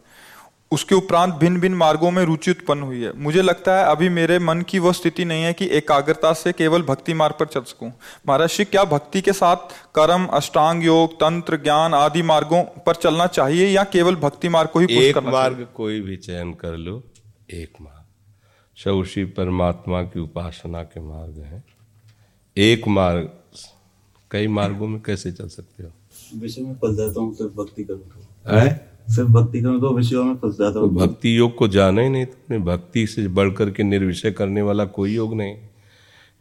उसके 0.71 0.95
उपरांत 0.95 1.33
भिन्न 1.33 1.59
भिन्न 1.59 1.75
मार्गों 1.75 2.11
में 2.11 2.23
रुचि 2.25 2.51
उत्पन्न 2.51 2.81
हुई 2.81 3.01
है। 3.01 3.11
मुझे 3.17 3.41
लगता 3.41 3.77
है 3.77 3.85
अभी 3.85 4.09
मेरे 4.09 4.37
मन 4.39 4.61
की 4.61 4.79
वह 4.79 4.91
स्थिति 4.91 5.25
नहीं 5.25 5.43
है 5.43 5.53
कि 5.53 5.67
एकाग्रता 5.67 6.33
से 6.33 6.51
केवल 6.53 6.81
भक्ति 6.81 7.13
मार्ग 7.13 7.35
पर 7.39 7.45
चल 7.45 7.61
सकूँ। 7.61 7.91
महाराष्ट्री 8.27 8.65
क्या 8.65 8.83
भक्ति 8.85 9.21
के 9.21 9.33
साथ 9.33 9.73
कर्म 9.95 10.25
अष्टांग 10.25 10.83
योग 10.83 11.15
तंत्र 11.15 11.57
ज्ञान 11.57 11.93
आदि 11.93 12.21
मार्गों 12.21 12.63
पर 12.85 12.95
चलना 12.95 13.27
चाहिए 13.27 13.67
या 13.67 13.83
केवल 13.83 14.15
भक्ति 14.15 14.49
मार्ग 14.49 14.69
को 14.69 14.79
ही 14.79 14.97
एक 14.99 15.17
मार्ग 15.17 15.67
कोई 15.75 15.99
भी 16.01 16.17
चयन 16.17 16.53
कर 16.53 16.77
लो 16.77 17.01
एक 17.51 17.81
मार्ग। 17.81 18.03
शौशी 18.77 19.23
परमात्मा 19.33 20.01
की 20.03 20.19
उपासना 20.19 20.83
के 20.83 21.01
मार्ग 21.01 21.43
है। 21.43 21.63
एक 22.57 22.87
मार्ग 22.87 23.29
कई 24.31 24.47
मार्गों 24.47 24.87
में 24.87 25.01
कैसे 25.01 25.31
चल 25.31 25.47
सकते 25.47 25.83
हो? 25.83 25.89
विषय 26.39 26.61
में 26.61 26.73
फंस 26.73 26.97
जाता 26.97 27.19
हूँ 27.19 27.33
सिर्फ़ 27.35 27.53
भक्ति 27.53 27.83
करूँ 27.83 27.99
सिर्फ़ 29.09 29.29
भक्ति 29.29 29.61
करूँ 29.61 29.81
तो 29.81 29.93
विषयों 29.93 30.23
में 30.23 30.35
फंस 30.35 30.57
जाता 30.57 30.79
हूँ। 30.79 30.89
तो 30.89 30.95
भक्ति 30.95 31.37
योग 31.37 31.55
को 31.55 31.67
जाना 31.67 32.01
ही 32.01 32.09
नहीं 32.09 32.25
तुमने। 32.25 32.59
भक्ति 32.59 33.07
से 33.07 33.27
बढ़कर 33.27 33.69
के 33.69 33.83
निर्विषय 33.83 34.31
करने 34.31 34.61
वाला 34.61 34.85
कोई 34.85 35.15
योग 35.15 35.35
नहीं। 35.35 35.55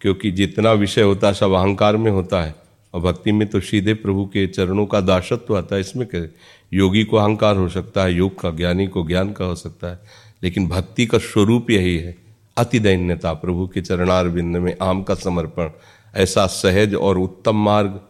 क्योंकि 0.01 0.31
जितना 0.31 0.73
विषय 0.73 1.03
होता 1.03 1.27
है 1.29 1.35
सब 1.35 1.53
अहंकार 1.53 1.97
में 1.97 2.11
होता 2.11 2.43
है। 2.43 2.55
और 2.95 3.01
भक्ति 3.01 3.33
में 3.33 3.49
तो 3.49 3.61
सीधे 3.61 3.95
प्रभु 3.95 4.25
के 4.25 4.47
चरणों 4.47 4.87
का 4.87 5.01
दासत्व 5.01 5.57
आता 5.57 5.75
है। 5.75 5.81
इसमें 5.81 6.07
क्या 6.09 6.27
योगी 6.75 7.05
को 7.05 7.17
अहंकार 7.17 7.57
हो 7.57 7.69
सकता 7.69 8.03
है 8.03 8.15
योग 8.15 8.41
का 8.41 8.51
ज्ञानी 8.51 8.87
को 8.87 9.07
ज्ञान 9.07 9.33
का 9.33 9.45
हो 9.45 9.55
सकता 9.55 9.87
है। 9.87 10.01
लेकिन 10.43 10.69
भक्ति 10.69 11.07
का 11.07 11.19
स्वरूप 11.19 11.71
यही 11.71 11.99
है। 11.99 12.17
अति 12.57 12.79
दैन्यता 12.79 13.33
प्रभु 13.33 13.67
के 13.67 13.81
चरणार 13.81 14.29
में 14.29 14.77
आम 14.83 15.03
का 15.03 15.15
समर्पण। 15.15 15.71
ऐसा 16.15 16.47
सहज 16.47 16.95
और 16.95 17.19
उत्तम 17.19 17.57
मार्ग। 17.57 18.01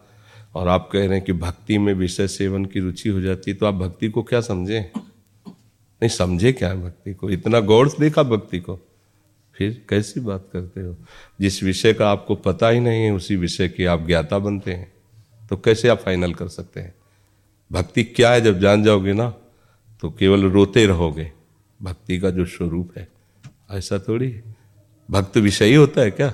और 0.55 0.67
आप 0.67 0.89
कह 0.93 0.99
रहे 0.99 1.07
हैं 1.07 1.21
कि 1.21 1.33
भक्ति 1.33 1.77
में 1.77 1.93
विषय 1.93 2.27
सेवन 2.27 2.65
की 2.65 2.79
रुचि 2.79 3.09
हो 3.09 3.21
जाती 3.21 3.51
है 3.51 3.57
तो 3.57 3.65
आप 3.65 3.73
भक्ति 3.73 4.09
को 4.09 4.23
क्या 4.23 4.41
समझे? 4.41 4.91
नहीं, 6.01 6.09
समझे 6.09 6.51
क्या 6.53 6.69
है 6.69 6.83
भक्ति 6.83 7.13
को? 7.13 7.29
इतना 7.29 7.59
गौर 7.59 7.89
से 7.89 7.97
देखा 7.99 8.23
भक्ति 8.23 8.59
को? 8.59 8.79
फिर 9.55 9.85
कैसी 9.89 10.19
बात 10.19 10.47
करते 10.53 10.81
हो? 10.81 10.95
जिस 11.41 11.63
विषय 11.63 11.93
का 11.93 12.09
आपको 12.09 12.35
पता 12.35 12.69
ही 12.69 12.79
नहीं 12.79 13.03
है, 13.03 13.11
उसी 13.11 13.35
विषय 13.35 13.67
की 13.67 13.85
आप 13.85 14.05
ज्ञाता 14.05 14.39
बनते 14.39 14.73
हैं। 14.73 14.93
तो 15.49 15.57
कैसे 15.57 15.87
आप 15.87 15.97
फाइनल 15.97 16.33
कर 16.33 16.47
सकते 16.47 16.79
हैं? 16.79 16.93
भक्ति 17.71 18.03
क्या 18.03 18.31
है? 18.31 18.41
जब 18.41 18.59
जान 18.59 18.83
जाओगे 18.83 19.13
ना 19.13 19.29
तो 20.01 20.09
केवल 20.09 20.43
रोते 20.43 20.85
रहोगे। 20.85 21.31
भक्ति 21.81 22.19
का 22.19 22.29
जो 22.29 22.45
स्वरूप 22.45 22.97
है, 22.97 23.07
ऐसा 23.71 23.99
थोड़ी 23.99 24.41
भक्त 25.11 25.37
विषय 25.37 25.75
होता 25.75 26.01
है 26.01 26.11
क्या? 26.11 26.33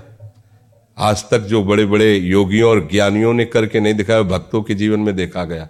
आज 0.98 1.29
तक 1.29 1.39
जो 1.39 1.63
बड़े 1.63 1.86
बड़े 1.86 2.15
योगियों 2.15 2.69
और 2.69 2.89
ज्ञानियों 2.91 3.33
ने 3.33 3.45
करके 3.45 3.79
नहीं 3.79 3.93
दिखाया, 3.93 4.21
भक्तों 4.21 4.63
के 4.63 4.74
जीवन 4.74 5.00
में 5.00 5.15
देखा 5.15 5.43
गया। 5.43 5.69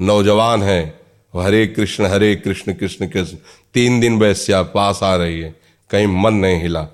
नौजवान 0.00 0.62
है, 0.62 0.98
हरे 1.36 1.66
कृष्ण 1.66 2.06
हरे 2.06 2.36
कृष्ण 2.36 2.72
कृष्ण 2.72 3.06
कृष्ण। 3.06 3.36
तीन 3.74 4.00
दिन 4.00 4.18
वैश्या 4.18 4.62
पास 4.62 5.00
आ 5.02 5.16
रही 5.16 5.40
है, 5.40 5.54
कहीं 5.90 6.06
मन 6.06 6.34
नहीं 6.34 6.62
हिला। 6.62 6.88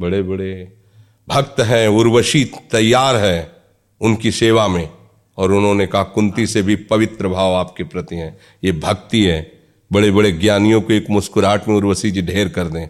बड़े 0.00 0.22
बड़े 0.22 0.72
भक्त 1.28 1.60
हैं, 1.60 1.88
उर्वशी, 1.88 2.44
तैयार 2.44 3.16
है 3.16 3.52
उनकी 4.00 4.30
सेवा 4.30 4.68
में, 4.68 4.90
और 5.38 5.52
उन्होंने 5.52 5.86
कहा, 5.86 6.02
कुंती 6.02 6.46
से 6.46 6.62
भी 6.62 6.76
पवित्र 6.76 7.28
भाव 7.28 7.54
आपके 7.54 7.84
प्रति 7.84 8.16
है। 8.16 8.38
ये 8.64 8.72
भक्ति 8.72 9.24
है। 9.24 9.52
बड़े 9.92 10.10
बड़े 10.10 10.32
ज्ञानियों 10.32 10.80
को 10.80 10.92
एक 10.92 11.06
मुस्कुराहट 11.10 11.68
में 11.68 11.76
उर्वशी 11.76 12.10
जी 12.10 12.22
ढेर 12.22 12.48
कर 12.48 12.64
दें। 12.64 12.88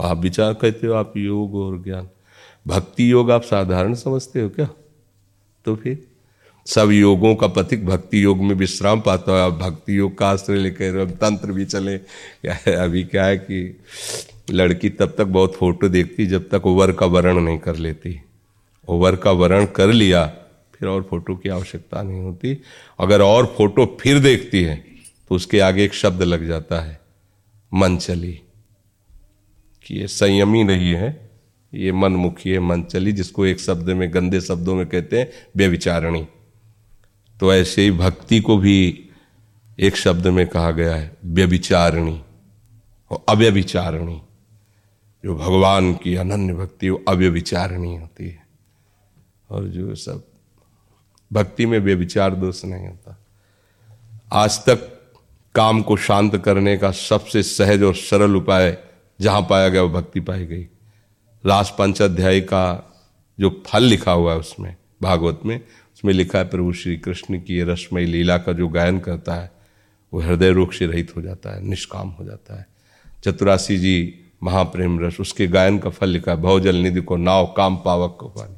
आप 0.00 0.18
विचार 0.18 0.54
कहते 0.54 0.86
हो, 0.86 0.94
आप 0.94 1.12
योग 1.16 1.54
और 1.54 1.82
ज्ञान। 1.82 2.08
भक्ति 2.66 3.12
योग 3.12 3.30
आप 3.30 3.42
साधारण 3.42 3.94
समझते 3.94 4.40
हो 4.40 4.48
क्या? 4.48 4.68
तो 5.64 5.76
फिर? 5.76 6.06
सब 6.66 6.90
योगों 6.90 7.36
का 7.36 7.46
पथिक 7.46 7.86
भक्ति 7.86 8.24
योग 8.24 8.38
में 8.38 8.54
विश्राम 8.54 9.00
पाता 9.00 9.32
है, 9.32 9.42
आप 9.42 9.52
भक्ति 9.52 9.98
योग 9.98 10.18
का 10.18 10.28
आश्रय 10.28 10.56
लेकर 10.56 11.10
तंत्र 11.10 11.52
भी 11.52 11.64
चले। 11.64 11.98
क्या 11.98 12.54
है 12.66 12.74
अभी 12.76 13.04
क्या 13.04 13.24
है 13.24 13.36
कि 13.36 13.80
लड़की 14.50 14.90
तब 14.90 15.14
तक 15.18 15.24
बहुत 15.24 15.54
फ़ोटो 15.54 15.88
देखती, 15.88 16.26
जब 16.26 16.48
तक 16.48 16.66
ओवर 16.66 16.92
का 16.92 17.06
वर्ण 17.06 17.40
नहीं 17.40 17.58
कर 17.58 17.76
लेती। 17.76 18.20
ओवर 18.88 19.16
का 19.16 19.30
वर्ण 19.30 19.66
कर 19.66 19.86
लिया, 19.86 20.26
फिर 20.74 20.88
और 20.88 21.02
फ़ोटो 21.02 21.36
की 21.36 21.48
आवश्यकता 21.48 22.02
नहीं 22.02 22.20
होती। 22.20 22.62
अगर 23.00 23.22
और 23.22 23.54
फ़ोटो 23.58 23.98
फिर 24.00 24.18
देखती 24.18 24.62
है 24.62 24.84
तो 25.28 25.34
उसके 25.34 25.60
आगे 25.60 25.84
एक 25.84 25.94
शब्द 25.94 26.22
लग 26.22 26.46
जाता 26.46 26.80
है 26.80 27.00
मन 27.74 27.96
चली 27.96 28.40
कि 29.86 29.94
ये 29.94 30.08
संयमी 30.08 30.64
नहीं 30.64 30.94
है 30.94 31.23
ये 31.74 31.92
मनमुखी 31.92 32.50
है 32.50 32.58
मन 32.58 32.82
चली 32.82 33.12
जिसको 33.12 33.46
एक 33.46 33.60
शब्द 33.60 33.90
में, 33.90 34.14
गंदे 34.14 34.40
शब्दों 34.40 34.74
में 34.74 34.86
कहते 34.86 35.18
हैं, 35.18 35.30
व्यविचारणी। 35.56 36.28
तो 37.40 37.54
ऐसे 37.54 37.82
ही 37.82 37.90
भक्ति 37.90 38.40
को 38.40 38.58
भी 38.58 39.08
एक 39.78 39.96
शब्द 39.96 40.26
में 40.26 40.46
कहा 40.46 40.70
गया 40.70 40.94
है, 40.94 41.16
व्यविचारणी 41.24 42.22
और 43.10 43.24
अव्यभिचारणी 43.28 44.22
जो 45.24 45.36
भगवान 45.36 45.94
की 45.94 46.16
अनन्य 46.16 46.54
भक्ति, 46.54 46.90
वो 46.90 47.04
अव्यभिचारणी 47.08 47.96
होती 47.96 48.28
है। 48.28 48.46
और 49.50 49.64
जो 49.64 49.94
सब, 49.94 50.24
भक्ति 51.32 51.66
में 51.66 51.78
व्यविचार 51.78 52.34
दोष 52.34 52.64
नहीं 52.64 52.86
होता। 52.86 53.18
आज 54.32 54.58
तक 54.58 55.00
काम 55.54 55.82
को 55.82 55.96
शांत 55.96 56.36
करने 56.36 56.76
का 56.76 56.90
सबसे 56.90 57.42
सहज 57.42 57.82
और 57.82 57.94
सरल 57.94 58.36
उपाय 58.36 58.78
जहाँ 59.20 59.46
पाया 59.50 59.68
गया, 59.68 59.82
वो 59.82 59.88
भक्ति 59.88 60.20
पाई 60.20 60.46
गई। 60.46 60.68
लास्ट 61.46 61.74
पंचाध्याय 61.74 62.40
का 62.40 62.90
जो 63.40 63.62
फल 63.66 63.82
लिखा 63.82 64.12
हुआ 64.12 64.32
है 64.32 64.38
उसमें, 64.38 64.76
भागवत 65.02 65.40
में, 65.46 65.60
उसमें 65.94 66.12
लिखा 66.12 66.38
है, 66.38 66.48
प्रभु 66.48 66.72
श्री 66.72 66.96
कृष्ण 66.96 67.38
की 67.38 67.62
रश्मय 67.62 68.04
लीला 68.04 68.38
का 68.38 68.52
जो 68.52 68.68
गायन 68.68 68.98
करता 68.98 69.34
है, 69.34 69.52
वो 70.14 70.20
हृदय 70.20 70.50
रोग 70.50 70.72
से 70.72 70.86
रहित 70.86 71.16
हो 71.16 71.22
जाता 71.22 71.56
है, 71.56 71.62
निष्काम 71.62 72.08
हो 72.08 72.24
जाता 72.24 72.58
है। 72.58 72.66
चतुरासी 73.24 73.78
जी, 73.78 74.20
महाप्रेम 74.42 75.00
रस, 75.00 75.16
उसके 75.20 75.46
गायन 75.46 75.78
का 75.78 75.90
फल 75.90 76.08
लिखा 76.08 76.32
है, 76.32 76.36
भवजल 76.36 76.76
निधि 76.76 77.00
को 77.00 77.16
नाव 77.16 77.54
काम 77.56 77.76
पावक 77.76 78.16
को 78.20 78.28
पानी। 78.28 78.56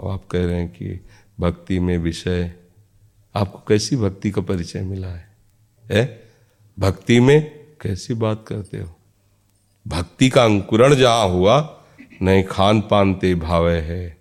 और 0.00 0.12
आप 0.12 0.26
कह 0.30 0.46
रहे 0.46 0.54
हैं 0.54 0.68
कि 0.68 1.06
भक्ति 1.40 1.80
में 1.80 1.98
विषय, 1.98 2.54
आपको 3.34 3.58
कैसी 3.68 3.96
भक्ति 3.96 4.30
का 4.30 4.42
परिचय 4.42 4.80
मिला 4.80 5.08
है? 5.08 5.36
है? 5.92 6.22
भक्ति 6.78 7.20
में 7.20 7.66
कैसी 7.80 8.14
बात 8.14 8.44
करते 8.48 8.78
हो? 8.78 8.96
भक्ति 9.88 10.28
का 10.28 10.44
अंकुरण 10.44 10.94
जहाँ 10.94 11.28
हुआ 11.28 11.74
नहीं 12.22 12.42
खान 12.44 12.80
पान 12.80 13.14
ते 13.14 13.34
भावे 13.34 13.76
है, 13.76 14.16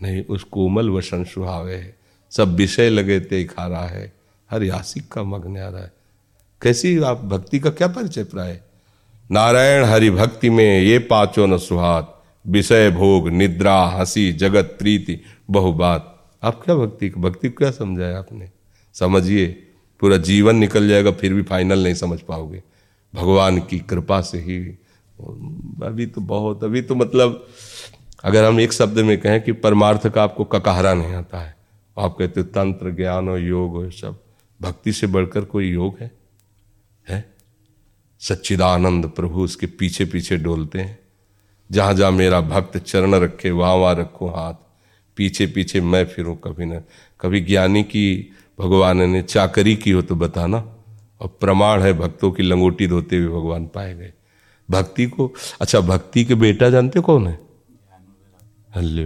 नहीं 0.00 0.22
उस 0.24 0.42
कोमल 0.44 0.90
वसन 0.90 1.24
सुहावे 1.24 1.74
है। 1.74 1.96
सब 2.32 2.54
विषय 2.54 2.88
लगे 2.90 3.18
ते 3.20 3.44
खा 3.44 3.66
रहा 3.66 3.86
है, 3.86 4.12
हर 4.50 4.62
यासिक 4.62 5.08
का 5.08 5.22
मग्न 5.22 5.56
आ 5.58 5.68
रहा 5.68 5.82
है। 5.82 5.92
कैसी 6.62 6.98
आप 7.02 7.24
भक्ति 7.24 7.58
का 7.58 7.70
क्या 7.70 7.88
परिचय 7.88 8.24
प्राय? 8.24 8.60
नारायण 9.30 9.84
हरि 9.84 10.10
भक्ति 10.10 10.50
में 10.50 10.80
ये 10.80 10.98
पाँचों 10.98 11.46
न 11.46 11.58
सुहात, 11.58 12.14
विषय 12.46 12.90
भोग, 12.90 13.28
निद्रा, 13.28 13.80
हँसी, 13.86 14.32
जगत, 14.32 14.76
प्रीति 14.78 15.20
बहु 15.50 15.72
बात 15.72 16.14
आप 16.42 16.62
क्या 16.64 16.74
भक्ति 16.74 17.08
भक्ति 17.18 17.48
क्या 17.48 17.70
समझाया 17.70 18.18
आपने? 18.18 18.50
समझिए, 18.94 19.46
पूरा 20.00 20.16
जीवन 20.16 20.56
निकल 20.56 20.88
जाएगा, 20.88 21.10
फिर 21.10 21.34
भी 21.34 21.42
फाइनल 21.42 21.84
नहीं 21.84 21.94
समझ 21.94 22.20
पाओगे। 22.20 22.62
भगवान 23.14 23.58
की 23.60 23.78
कृपा 23.78 24.20
से 24.20 24.38
ही 24.38 24.58
अभी 25.86 26.06
तो 26.06 26.20
बहुत, 26.20 26.64
अभी 26.64 26.82
तो 26.82 26.94
मतलब 26.94 27.48
अगर 28.24 28.44
हम 28.44 28.60
एक 28.60 28.72
शब्द 28.72 28.98
में 28.98 29.20
कहें 29.20 29.42
कि 29.42 29.52
परमार्थ 29.52 30.08
का 30.08 30.22
आपको 30.22 30.44
ककहरा 30.44 30.94
नहीं 30.94 31.12
आता 31.12 31.40
है। 31.40 31.56
आप 31.98 32.16
कहते 32.18 32.42
तंत्र, 32.42 32.90
ज्ञान 32.90 33.28
और 33.28 33.40
योग 33.40 33.74
और 33.74 33.92
सब। 33.92 34.22
भक्ति 34.62 34.92
से 34.92 35.06
बढ़कर 35.06 35.40
कोई 35.40 35.70
योग 35.70 35.96
है? 36.00 36.10
है? 37.08 37.34
सच्चिदानंद 38.18 39.06
प्रभु 39.06 39.40
उसके 39.40 39.66
पीछे 39.66 40.04
पीछे 40.04 40.36
डोलते 40.36 40.78
हैं। 40.78 40.98
जहाँ 41.72 41.94
जहाँ 41.94 42.12
मेरा 42.12 42.40
भक्त 42.40 42.78
चरण 42.78 43.14
रखे, 43.14 43.50
वहाँ 43.50 43.74
वहाँ 43.74 43.94
रखो 43.94 44.28
हाथ। 44.28 44.54
पीछे 45.16 45.46
पीछे 45.46 45.80
मैं 45.80 46.06
फिरूं 46.06 46.36
कभी 46.36 46.64
न। 46.64 46.80
कभी 47.20 47.40
ज्ञानी 47.40 47.82
की, 47.82 48.32
भगवान 48.60 49.10
ने 49.10 49.22
चाकरी 49.22 49.76
की 49.76 49.90
हो 49.90 50.02
तो 50.02 50.14
बताना। 50.14 50.74
और 51.20 51.28
प्रमाण 51.40 51.82
है 51.82 51.92
भक्तों 51.92 52.30
की 52.30 52.42
लंगोटी 52.42 52.86
धोते 52.86 53.16
हुए 53.16 53.28
भगवान 53.28 53.66
पाए 53.66 53.94
गए। 53.94 54.12
भक्ति 54.70 55.06
को? 55.06 55.32
अच्छा 55.60 55.80
भक्ति 55.80 56.24
के 56.24 56.34
बेटा 56.34 56.70
जानते 56.70 57.00
कौन 57.00 57.26
है? 57.26 57.38
हल्ले 58.76 59.04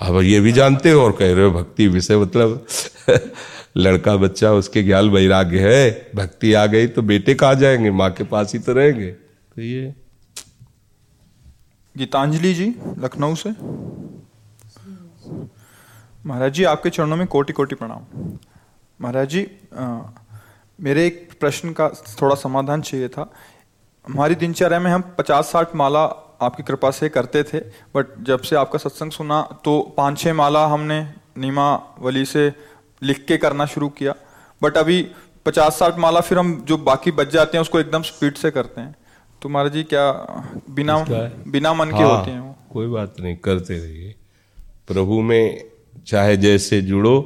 अब 0.00 0.20
ये 0.22 0.40
भी 0.40 0.52
जानते 0.52 0.90
हो 0.90 1.02
और 1.02 1.12
कह 1.12 1.34
रहे 1.34 1.44
हो 1.44 1.50
भक्ति 1.50 1.88
विषय 1.88 2.16
मतलब 2.16 2.66
लड़का 3.76 4.16
बच्चा 4.16 4.52
उसके 4.52 4.82
ज्ञान 4.82 5.10
वैराग्य 5.10 5.58
है। 5.58 6.10
भक्ति 6.16 6.52
आ 6.52 6.66
गई 6.66 6.86
तो 6.86 7.02
बेटे 7.02 7.34
कहा 7.34 7.54
जाएँगे? 7.54 7.90
माँ 7.90 8.10
के 8.10 8.24
पास 8.24 8.52
ही 8.52 8.58
तो 8.58 8.72
रहेंगे। 8.72 9.10
तो 9.10 9.62
ये 9.62 9.94
गीतांजलि 11.96 12.54
जी 12.54 12.74
लखनऊ 12.98 13.34
से। 13.34 13.50
महाराज 16.26 16.52
जी 16.52 16.64
आपके 16.64 16.90
चरणों 16.90 17.16
में 17.16 17.26
कोटि 17.26 17.52
कोटि 17.52 17.74
प्रणाम। 17.74 18.32
महाराज 19.00 19.28
जी 19.28 19.46
आ, 19.74 19.98
मेरे 20.80 21.06
एक 21.06 21.28
प्रश्न 21.40 21.72
का 21.72 21.88
थोड़ा 21.88 22.34
समाधान 22.34 22.82
चाहिए 22.82 23.08
था। 23.08 23.32
हमारी 24.08 24.34
दिनचर्या 24.34 24.80
में 24.80 24.90
हम 24.90 25.02
पचास 25.18 25.50
साठ 25.52 25.74
माला 25.76 26.04
आपकी 26.42 26.62
कृपा 26.62 26.90
से 26.90 27.08
करते 27.08 27.42
थे 27.42 27.58
बट 27.94 28.06
जब 28.24 28.40
से 28.40 28.56
आपका 28.56 28.78
सत्संग 28.78 29.10
सुना 29.10 29.40
तो 29.64 29.80
पाँच 29.96 30.18
छः 30.18 30.32
माला 30.32 30.66
हमने 30.66 31.00
नीमावली 31.38 32.24
से 32.24 32.52
लिख 33.02 33.24
के 33.24 33.36
करना 33.36 33.66
शुरू 33.66 33.88
किया। 33.88 34.14
बट 34.62 34.76
अभी 34.76 35.02
पचास 35.46 35.78
साठ 35.78 35.98
माला 35.98 36.20
फिर 36.20 36.38
हम 36.38 36.54
जो 36.68 36.76
बाकी 36.78 37.10
बच 37.10 37.32
जाते 37.32 37.56
हैं 37.56 37.62
उसको 37.62 37.80
एकदम 37.80 38.02
स्पीड 38.02 38.34
से 38.34 38.50
करते 38.50 38.80
हैं। 38.80 38.94
तो 39.42 39.48
महाराज 39.48 39.72
जी 39.72 39.82
क्या 39.84 40.10
बिना 40.70 40.98
बिना 41.48 41.72
मन 41.74 41.90
हाँ, 41.90 41.98
के 41.98 42.04
होते 42.04 42.30
हैं 42.30 42.40
वो? 42.40 42.54
कोई 42.72 42.86
बात 42.86 43.20
नहीं 43.20 43.36
करते 43.36 43.78
रहिए। 43.78 44.14
प्रभु 44.88 45.20
में 45.20 45.70
चाहे 46.06 46.36
जैसे 46.36 46.80
जुड़ो 46.82 47.16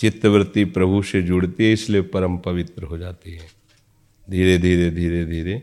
चित्तवृत्ति 0.00 0.64
प्रभु 0.76 1.02
से 1.02 1.22
जुड़ती 1.22 1.64
है 1.64 1.72
इसलिए 1.72 2.02
परम 2.14 2.36
पवित्र 2.36 2.84
हो 2.84 2.98
जाती 2.98 3.32
है। 3.32 3.46
धीरे 4.28 4.56
धीरे 4.58 4.90
धीरे 4.90 5.24
धीरे 5.24 5.54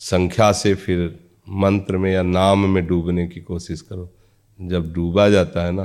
संख्या 0.00 0.50
से 0.52 0.74
फिर 0.74 0.98
मंत्र 1.48 1.96
में 1.98 2.12
या 2.12 2.22
नाम 2.22 2.68
में 2.68 2.86
डूबने 2.86 3.26
की 3.28 3.40
कोशिश 3.40 3.80
करो। 3.80 4.10
जब 4.58 4.92
डूबा 4.92 5.28
जाता 5.28 5.64
है 5.64 5.72
ना 5.72 5.84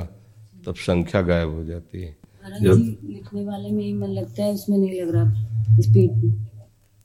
तब 0.66 0.74
संख्या 0.76 1.22
गायब 1.22 1.54
हो 1.54 1.64
जाती 1.64 2.02
है। 2.02 2.16
जब 2.62 2.96
लिखने 3.04 3.44
वाले 3.44 3.70
में 3.70 3.82
ही 3.84 3.92
मन 3.92 4.08
लगता 4.08 4.42
है 4.42 4.52
उसमें 4.52 4.76
नहीं 4.78 5.00
लग 5.00 5.14
रहा 5.14 5.80
स्पीड 5.80 6.32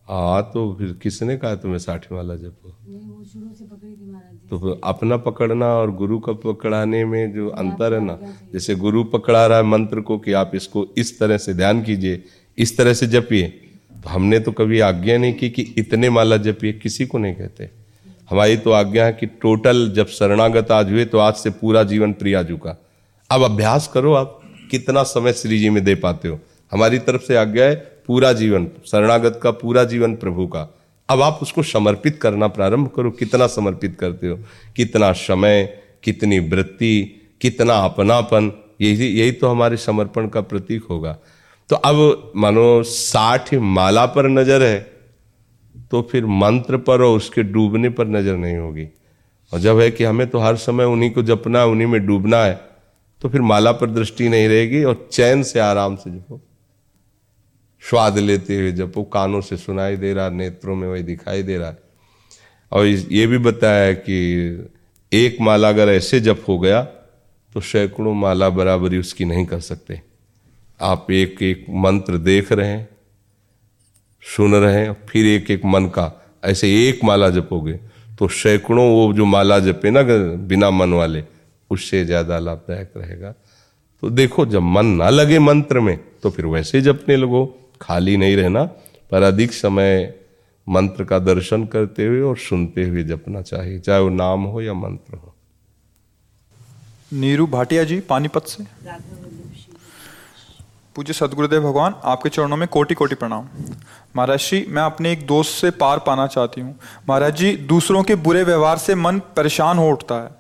हाँ 0.07 0.41
तो 0.53 0.61
फिर 0.79 0.91
किसने 1.03 1.35
कहा 1.37 1.55
तुम्हें 1.55 1.79
साठी 1.79 2.15
वाला 2.15 2.35
जपो 2.35 2.69
वो 2.69 3.23
शुरू 3.23 3.53
से 3.53 3.65
पकड़ी 3.65 3.91
थी 3.91 4.11
महाराज 4.11 4.49
तो 4.49 4.79
अपना 4.83 5.17
पकड़ना 5.17 5.67
और 5.75 5.91
गुरु 5.95 6.19
का 6.19 6.33
पकड़ाने 6.33 7.03
में 7.05 7.33
जो 7.33 7.47
अंतर 7.49 7.93
है 7.93 7.99
ना 7.99 8.17
जैसे 8.53 8.75
गुरु 8.75 9.03
पकड़ा 9.13 9.45
रहा 9.47 9.57
है 9.57 9.63
मंत्र 9.63 10.01
को 10.01 10.17
कि 10.19 10.33
आप 10.33 10.51
इसको 10.55 10.85
इस 10.97 11.19
तरह 11.19 11.37
से 11.37 11.53
ध्यान 11.53 11.81
कीजिए 11.83 12.23
इस 12.57 12.77
तरह 12.77 12.93
से 12.93 13.07
जपिए। 13.07 13.61
हमने 14.07 14.39
तो 14.39 14.51
कभी 14.51 14.79
आज्ञा 14.79 15.17
नहीं 15.17 15.33
की 15.33 15.49
कि 15.49 15.73
इतने 15.77 16.09
माला 16.09 16.37
जपिए, 16.37 16.73
किसी 16.73 17.05
को 17.05 17.17
नहीं 17.17 17.35
कहते। 17.35 17.69
हमारी 18.29 18.57
तो 18.57 18.71
आज्ञा 18.71 19.05
है 19.05 19.13
कि 19.13 19.25
टोटल 19.25 19.91
जब 19.95 20.07
शरणागत 20.07 20.71
आज 20.71 20.91
हुए 20.91 21.05
तो 21.05 21.17
आज 21.17 21.33
से 21.33 21.49
पूरा 21.49 21.83
जीवन 21.83 22.13
प्रिया 22.13 22.43
का। 22.43 22.81
अब 23.31 23.43
अभ्यास 23.43 23.87
करो 23.87 24.13
आप, 24.13 24.41
कितना 24.71 25.03
समय 25.03 25.33
श्री 25.33 25.59
जी 25.59 25.69
में 25.69 25.83
दे 25.83 25.95
पाते 25.95 26.27
हो। 26.27 26.39
हमारी 26.71 26.99
तरफ़ 26.99 27.21
से 27.21 27.35
आज्ञा 27.35 27.65
है 27.65 27.75
पूरा 28.07 28.33
जीवन, 28.33 28.65
शरणागत 28.65 29.39
का, 29.43 29.51
पूरा 29.51 29.83
जीवन 29.83 30.15
प्रभु 30.15 30.47
का। 30.47 30.77
अब 31.09 31.21
आप 31.21 31.39
उसको 31.41 31.63
समर्पित 31.63 32.19
करना 32.21 32.47
प्रारंभ 32.47 32.89
करो, 32.95 33.11
कितना 33.11 33.47
समर्पित 33.47 33.97
करते 33.99 34.27
हो। 34.27 34.39
कितना 34.75 35.11
समय, 35.11 35.79
कितनी 36.03 36.39
वृत्ति, 36.39 37.21
कितना 37.41 37.73
अपनापन, 37.73 38.51
यही 38.81 39.07
यही 39.07 39.31
तो 39.31 39.47
हमारे 39.47 39.77
समर्पण 39.77 40.27
का 40.27 40.41
प्रतीक 40.41 40.83
होगा। 40.89 41.17
तो 41.69 41.75
अब 41.77 42.31
मानो 42.35 42.83
साठ 42.85 43.53
माला 43.53 44.05
पर 44.07 44.27
नज़र 44.29 44.63
है 44.63 44.79
तो 45.91 46.01
फिर 46.11 46.25
मंत्र 46.25 46.77
पर 46.79 47.01
और 47.01 47.15
उसके 47.17 47.43
डूबने 47.45 47.89
पर 47.89 48.07
नज़र 48.07 48.35
नहीं 48.37 48.57
होगी। 48.57 48.87
और 49.51 49.59
जब 49.59 49.79
है 49.79 49.89
कि 49.91 50.03
हमें 50.03 50.27
तो 50.29 50.39
हर 50.39 50.55
समय 50.57 50.85
उन्हीं 50.85 51.09
को 51.11 51.23
जपना 51.23 51.59
है 51.59 51.67
उन्हीं 51.67 51.87
में 51.87 52.05
डूबना 52.05 52.43
है 52.43 52.59
तो 53.21 53.29
फिर 53.29 53.41
माला 53.43 53.71
पर 53.71 53.89
दृष्टि 53.89 54.29
नहीं 54.29 54.47
रहेगी 54.47 54.83
और 54.83 55.07
चैन 55.11 55.43
से 55.43 55.59
आराम 55.59 55.95
से 55.95 56.09
जपो। 56.09 56.41
स्वाद 57.83 58.17
लेते 58.17 58.55
हुए 58.55 58.71
जपो, 58.71 59.03
कानों 59.03 59.41
से 59.41 59.57
सुनाई 59.57 59.95
दे 59.97 60.13
रहा, 60.13 60.29
नेत्रों 60.29 60.75
में 60.75 60.87
वही 60.87 61.03
दिखाई 61.03 61.43
दे 61.43 61.57
रहा। 61.57 61.69
है 61.69 61.77
और 62.71 62.85
ये 62.85 63.27
भी 63.27 63.37
बताया 63.39 63.91
कि 63.93 64.69
एक 65.11 65.37
माला 65.41 65.69
अगर 65.69 65.89
ऐसे 65.89 66.19
जप 66.19 66.43
हो 66.47 66.57
गया 66.59 66.81
तो 67.55 67.61
सैकड़ों 67.61 68.13
माला 68.15 68.49
बराबरी 68.51 68.97
उसकी 68.97 69.25
नहीं 69.25 69.45
कर 69.45 69.59
सकते। 69.61 70.01
आप 70.79 71.11
एक 71.11 71.41
एक 71.41 71.65
मंत्र 71.69 72.17
देख 72.17 72.51
रहे 72.51 72.67
हैं 72.67 72.87
सुन 74.23 74.55
रहे 74.55 74.75
हैं 74.75 74.93
फिर 75.09 75.25
एक 75.25 75.51
एक 75.51 75.65
मन 75.65 75.85
का 75.87 76.11
ऐसे 76.43 76.69
एक 76.87 77.03
माला 77.03 77.29
जपोगे 77.29 77.73
तो 78.19 78.27
सैकड़ों 78.27 78.89
वो 78.89 79.13
जो 79.13 79.25
माला 79.25 79.59
जपे 79.59 79.91
ना 79.91 80.01
बिना 80.47 80.69
मन 80.71 80.93
वाले 80.93 81.23
उससे 81.71 82.03
ज़्यादा 82.05 82.39
लाभदायक 82.39 82.91
रहेगा। 82.97 83.31
तो 84.03 84.09
देखो 84.09 84.45
जब 84.45 84.61
मन 84.61 84.85
ना 84.95 85.09
लगे 85.09 85.39
मंत्र 85.39 85.79
में 85.79 85.97
तो 86.23 86.29
फिर 86.29 86.45
वैसे 86.45 86.81
जपने 86.81 87.15
लगो 87.17 87.45
खाली 87.81 88.17
नहीं 88.17 88.35
रहना 88.37 88.63
पर 89.11 89.23
अधिक 89.23 89.53
समय 89.53 90.13
मंत्र 90.67 91.03
का 91.03 91.19
दर्शन 91.19 91.65
करते 91.65 92.05
हुए 92.05 92.21
और 92.21 92.37
सुनते 92.37 92.83
हुए 92.83 93.03
जपना 93.03 93.41
चाहिए 93.41 93.79
चाहे 93.79 93.99
वो 93.99 94.09
नाम 94.09 94.43
हो 94.43 94.61
या 94.61 94.73
मंत्र 94.73 95.17
हो। 95.17 95.33
नीरू 97.13 97.47
भाटिया 97.47 97.83
जी 97.83 97.99
पानीपत 97.99 98.45
से। 98.47 98.63
पूज्य 100.95 101.13
सदगुरुदेव 101.13 101.61
भगवान, 101.61 101.95
आपके 102.03 102.29
चरणों 102.29 102.57
में 102.57 102.67
कोटि 102.67 102.93
कोटि 102.93 103.15
प्रणाम। 103.15 103.47
महाराज 104.15 104.39
जी, 104.39 104.65
मैं 104.69 104.81
अपने 104.81 105.11
एक 105.11 105.27
दोस्त 105.27 105.51
से 105.51 105.71
पार 105.71 105.99
पाना 105.99 106.27
चाहती 106.27 106.61
हूँ। 106.61 106.79
महाराज 107.09 107.35
जी, 107.35 107.57
दूसरों 107.57 108.03
के 108.03 108.15
बुरे 108.15 108.43
व्यवहार 108.43 108.77
से 108.77 108.95
मन 108.95 109.19
परेशान 109.19 109.77
हो 109.77 109.89
उठता 109.91 110.15
है। 110.15 110.31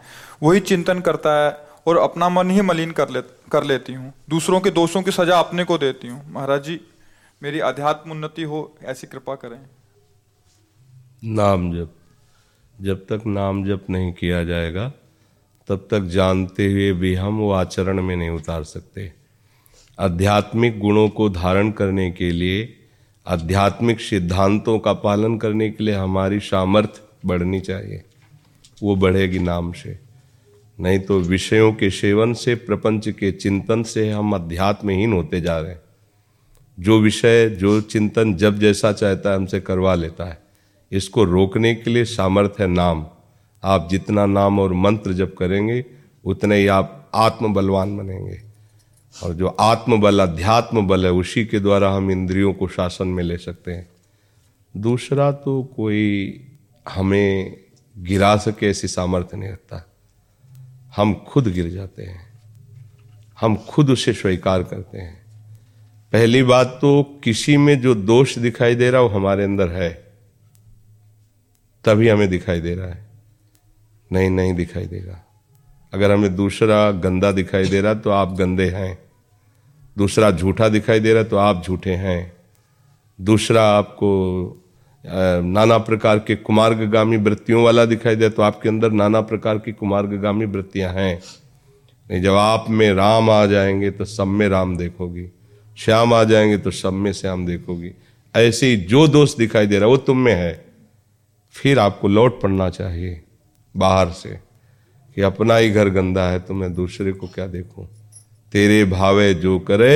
वही 0.43 0.59
चिंतन 0.59 0.99
करता 0.99 1.45
है 1.45 1.67
और 1.87 1.97
अपना 1.97 2.29
मन 2.29 2.49
ही 2.49 2.61
मलिन 2.61 2.91
कर 2.91 3.09
ले, 3.09 3.21
कर 3.51 3.63
लेती 3.63 3.93
हूँ। 3.93 4.13
दूसरों 4.29 4.59
के 4.59 4.71
दोषों 4.71 5.01
की 5.01 5.11
सजा 5.11 5.39
अपने 5.39 5.63
को 5.63 5.77
देती 5.77 6.07
हूँ। 6.07 6.31
महाराज 6.31 6.63
जी, 6.63 6.79
मेरी 7.43 7.59
अध्यात्म 7.59 8.11
उन्नति 8.11 8.43
हो, 8.43 8.77
ऐसी 8.83 9.07
कृपा 9.07 9.35
करें। 9.35 9.59
नाम 11.23 11.71
जप। 11.71 11.93
जब 12.81 13.05
तक 13.05 13.21
नाम 13.27 13.63
जप 13.65 13.85
नहीं 13.89 14.13
किया 14.13 14.43
जाएगा, 14.43 14.91
तब 15.67 15.87
तक 15.91 15.99
जानते 15.99 16.71
हुए 16.71 16.91
भी 16.91 17.15
हम 17.15 17.37
वो 17.37 17.51
आचरण 17.51 18.01
में 18.01 18.15
नहीं 18.15 18.29
उतार 18.29 18.63
सकते। 18.63 19.24
आध्यात्मिक 19.99 20.79
गुणों 20.79 21.09
को 21.09 21.29
धारण 21.29 21.71
करने 21.71 22.11
के 22.11 22.31
लिए, 22.31 22.73
आध्यात्मिक 23.27 24.01
सिद्धांतों 24.01 24.79
का 24.79 24.93
पालन 24.93 25.37
करने 25.37 25.69
के 25.69 25.83
लिए 25.83 25.95
हमारी 25.95 26.39
सामर्थ्य 26.39 27.01
बढ़नी 27.25 27.59
चाहिए। 27.59 28.03
वो 28.83 28.95
बढ़ेगी 28.95 29.39
नाम 29.39 29.71
से। 29.71 29.99
नहीं 30.79 30.99
तो 30.99 31.19
विषयों 31.19 31.73
के 31.73 31.89
सेवन 31.89 32.33
से, 32.33 32.55
प्रपंच 32.55 33.09
के 33.09 33.31
चिंतन 33.31 33.83
से 33.83 34.11
हम 34.11 34.35
अध्यात्महीन 34.35 35.13
होते 35.13 35.41
जा 35.41 35.59
रहे 35.59 35.71
हैं। 35.71 35.81
जो 36.79 36.99
विषय, 36.99 37.49
जो 37.49 37.81
चिंतन 37.81 38.35
जब 38.35 38.59
जैसा 38.59 38.91
चाहता 38.91 39.29
है, 39.29 39.35
हमसे 39.35 39.59
करवा 39.59 39.95
लेता 39.95 40.29
है। 40.29 40.39
इसको 40.91 41.23
रोकने 41.23 41.75
के 41.75 41.89
लिए 41.89 42.05
सामर्थ्य 42.05 42.63
है 42.63 42.69
नाम। 42.69 43.07
आप 43.63 43.87
जितना 43.91 44.25
नाम 44.25 44.59
और 44.59 44.73
मंत्र 44.73 45.13
जब 45.13 45.35
करेंगे, 45.35 45.85
उतने 46.25 46.55
ही 46.55 46.67
आप 46.67 47.11
आत्म 47.15 47.53
बलवान 47.53 47.97
बनेंगे। 47.97 48.54
और 49.23 49.33
जो 49.33 49.47
आत्म 49.47 50.01
बल 50.01 50.19
अध्यात्म 50.19 50.87
बल 50.87 51.05
है, 51.05 51.11
उसी 51.11 51.45
के 51.45 51.59
द्वारा 51.59 51.91
हम 51.91 52.11
इंद्रियों 52.11 52.53
को 52.53 52.67
शासन 52.67 53.07
में 53.07 53.23
ले 53.23 53.37
सकते 53.37 53.71
हैं। 53.71 53.89
दूसरा 54.77 55.31
तो 55.31 55.63
कोई 55.63 56.39
हमें 56.89 57.57
गिरा 57.97 58.37
सके 58.37 58.67
ऐसी 58.67 58.87
सामर्थ्य 58.87 59.37
नहीं 59.37 59.49
रखता। 59.49 59.89
हम 60.95 61.13
खुद 61.13 61.47
गिर 61.47 61.69
जाते 61.69 62.03
हैं। 62.03 62.33
हम 63.41 63.55
खुद 63.55 63.89
उसे 63.89 64.13
स्वीकार 64.13 64.63
करते 64.63 64.97
हैं। 64.97 65.25
पहली 66.13 66.43
बात 66.43 66.67
तो 66.81 67.19
किसी 67.23 67.57
में 67.57 67.81
जो 67.81 67.95
दोष 67.95 68.37
दिखाई 68.37 68.75
दे 68.75 68.89
रहा 68.89 69.01
वो 69.01 69.07
हमारे 69.07 69.43
अंदर 69.43 69.69
है। 69.69 70.13
तभी 71.85 72.09
हमें 72.09 72.29
दिखाई 72.29 72.61
दे 72.61 72.75
रहा 72.75 72.87
है। 72.87 73.05
नहीं 74.11 74.29
नहीं 74.29 74.53
दिखाई 74.53 74.85
देगा। 74.85 75.25
अगर 75.93 76.11
हमें 76.11 76.35
दूसरा 76.35 76.91
गंदा 76.91 77.31
दिखाई 77.31 77.65
दे 77.65 77.81
रहा 77.81 77.93
तो 77.93 78.09
आप 78.09 78.33
गंदे 78.33 78.69
हैं। 78.69 79.04
दूसरा 79.97 80.31
झूठा 80.31 80.67
दिखाई 80.69 80.99
दे 80.99 81.13
रहा 81.13 81.23
है 81.23 81.29
तो 81.29 81.37
आप 81.37 81.63
झूठे 81.65 81.93
हैं। 81.95 82.31
दूसरा 83.19 83.63
आपको 83.69 84.11
नाना 85.03 85.77
प्रकार 85.77 86.19
के 86.19 86.35
कुमार्गामी 86.35 87.17
वृत्तियों 87.17 87.63
वाला 87.63 87.85
दिखाई 87.85 88.15
दे 88.15 88.29
तो 88.29 88.41
आपके 88.41 88.69
अंदर 88.69 88.91
नाना 88.91 89.21
प्रकार 89.21 89.57
की 89.57 89.71
कुमार्गामी 89.71 90.45
वृत्तियाँ 90.45 90.93
हैं। 90.93 91.21
नहीं, 92.07 92.21
जब 92.21 92.33
आप 92.33 92.65
में 92.69 92.93
राम 92.93 93.29
आ 93.29 93.45
जाएँगे 93.45 93.91
तो 93.91 94.05
सब 94.05 94.27
में 94.29 94.47
राम 94.49 94.75
देखोगी। 94.77 95.27
श्याम 95.77 96.13
आ 96.13 96.23
जाएँगे 96.23 96.57
तो 96.57 96.71
सब 96.71 96.93
में 96.93 97.11
श्याम 97.13 97.45
देखोगी। 97.45 97.91
ऐसे 98.35 98.75
जो 98.75 99.07
दोष 99.07 99.35
दिखाई 99.35 99.67
दे 99.67 99.79
रहा 99.79 99.89
वो 99.89 99.97
तुम 99.97 100.17
में 100.17 100.33
है। 100.33 100.65
फिर 101.55 101.79
आपको 101.79 102.07
लौट 102.07 102.41
पड़ना 102.41 102.69
चाहिए 102.69 103.21
बाहर 103.75 104.09
से 104.09 104.29
कि 105.17 105.21
अपना 105.21 105.55
ही 105.55 105.69
घर 105.69 105.89
गंदा 105.89 106.29
है 106.29 106.39
तो 106.39 106.53
मैं 106.53 106.73
दूसरे 106.73 107.11
को 107.11 107.27
क्या 107.27 107.47
देखूँ? 107.47 107.87
तेरे 108.55 108.83
भावे 108.85 109.33
जो 109.33 109.57
करे, 109.59 109.95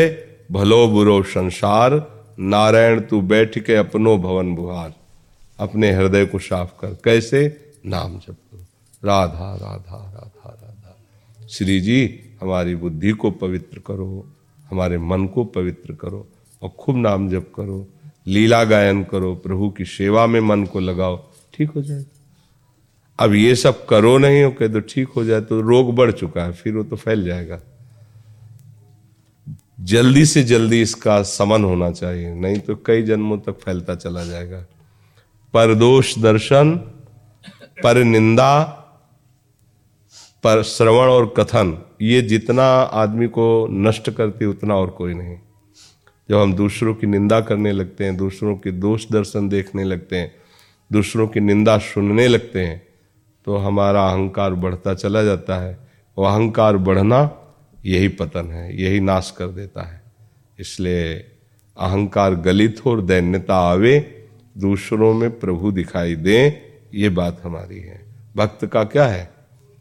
भलो 0.52 0.88
बुरो 0.88 1.22
संसार, 1.24 1.93
नारायण, 2.39 3.00
तू 3.00 3.22
बैठ 3.22 3.58
के 3.60 3.76
अपनो 3.76 4.17
भवन 4.17 4.54
बुहार। 4.56 4.93
अपने 5.60 5.91
हृदय 5.91 6.26
को 6.26 6.39
साफ़ 6.39 6.72
कर, 6.82 6.98
कैसे? 7.04 7.41
नाम 7.86 8.17
जप 8.17 8.28
करो 8.28 8.65
राधा 9.04 9.54
राधा 9.56 9.98
राधा 9.98 10.50
राधा। 10.50 11.48
श्री 11.48 11.80
जी, 11.82 12.19
हमारी 12.41 12.76
बुद्धि 12.76 13.12
को 13.12 13.32
पवित्र 13.32 13.80
करो, 13.80 14.26
हमारे 14.69 14.98
मन 14.98 15.26
को 15.26 15.43
पवित्र 15.45 15.93
करो 15.93 16.26
और 16.62 16.69
खूब 16.69 16.98
नाम 16.98 17.30
जप 17.30 17.52
करो। 17.56 17.86
लीला 18.28 18.63
गायन 18.63 19.04
करो, 19.04 19.34
प्रभु 19.36 19.69
की 19.69 19.86
सेवा 19.86 20.28
में 20.28 20.39
मन 20.41 20.65
को 20.65 20.80
लगाओ, 20.80 21.17
ठीक 21.54 21.69
हो 21.69 21.82
जाएगा 21.82 22.06
अब 23.19 23.34
ये 23.34 23.56
सब 23.56 23.86
करो 23.86 24.17
नहीं 24.17 24.43
हो, 24.43 24.52
कह 24.52 24.67
तो 24.67 24.80
ठीक 24.80 25.08
हो 25.08 25.24
जाए 25.26 25.41
तो 25.41 25.62
रोग 25.62 25.95
बढ़ 25.95 26.12
चुका 26.12 26.43
है, 26.43 26.52
फिर 26.52 26.76
वो 26.76 26.84
तो 26.84 26.95
फैल 26.95 27.26
जाएगा। 27.26 27.60
जल्दी 29.80 30.26
से 30.26 30.44
जल्दी 30.44 30.82
इसका 30.82 31.22
समन 31.24 31.63
होना 31.63 31.92
चाहिए, 31.92 32.34
नहीं 32.34 32.60
तो 32.60 32.76
कई 32.76 33.02
जन्मों 33.02 33.38
तक 33.38 33.52
फैलता 33.52 33.96
चला 33.96 34.24
जाएगा। 34.24 34.65
पर 35.54 35.74
दोष 35.76 36.18
दर्शन, 36.20 36.76
पर 37.84 37.98
निंदा, 37.98 38.62
पर 40.44 40.63
श्रवण 40.63 41.08
और 41.08 41.34
कथन, 41.38 41.78
ये 42.02 42.22
जितना 42.22 42.63
आदमी 42.82 43.28
को 43.28 43.68
नष्ट 43.72 44.10
करती 44.10 44.46
उतना 44.46 44.76
और 44.76 44.89
कोई 44.89 45.13
नहीं। 45.13 45.38
जब 46.30 46.38
हम 46.38 46.54
दूसरों 46.54 46.94
की 46.96 47.08
निंदा 47.08 47.39
करने 47.42 47.72
लगते 47.72 48.04
हैं, 48.04 48.18
दूसरों 48.18 48.56
के 48.56 48.72
दोष 48.72 49.06
दर्शन 49.12 49.50
देखने 49.50 49.84
लगते 49.84 50.15
हैं, 50.15 50.32
दूसरों 50.92 51.28
की 51.28 51.39
निंदा 51.39 51.78
सुनने 51.78 52.28
लगते 52.28 52.65
हैं 52.65 52.82
तो 53.48 53.58
हमारा 53.58 54.06
अहंकार 54.08 54.54
बढ़ता 54.54 54.94
चला 54.94 55.24
जाता 55.24 55.56
है। 55.56 55.78
वो 56.18 56.26
अहंकार 56.26 56.78
बढ़ना 56.78 57.38
यही 57.86 58.08
पतन 58.08 58.52
है 58.52 58.82
यही 58.82 59.00
नाश 59.00 59.34
कर 59.38 59.48
देता 59.48 59.82
है। 59.82 60.02
इसलिए 60.60 61.13
अहंकार 61.78 62.36
गलित 62.36 62.82
हो 62.86 62.92
और 62.92 63.02
दैन्यता 63.02 63.56
आवे 63.56 64.26
दूसरों 64.58 65.13
में 65.13 65.39
प्रभु 65.39 65.72
दिखाई 65.72 66.15
दे 66.15 66.39
ये 66.94 67.10
बात 67.10 67.42
हमारी 67.44 67.80
है। 67.80 68.02
भक्त 68.36 68.65
का 68.65 68.84
क्या 68.84 69.08
है? 69.08 69.30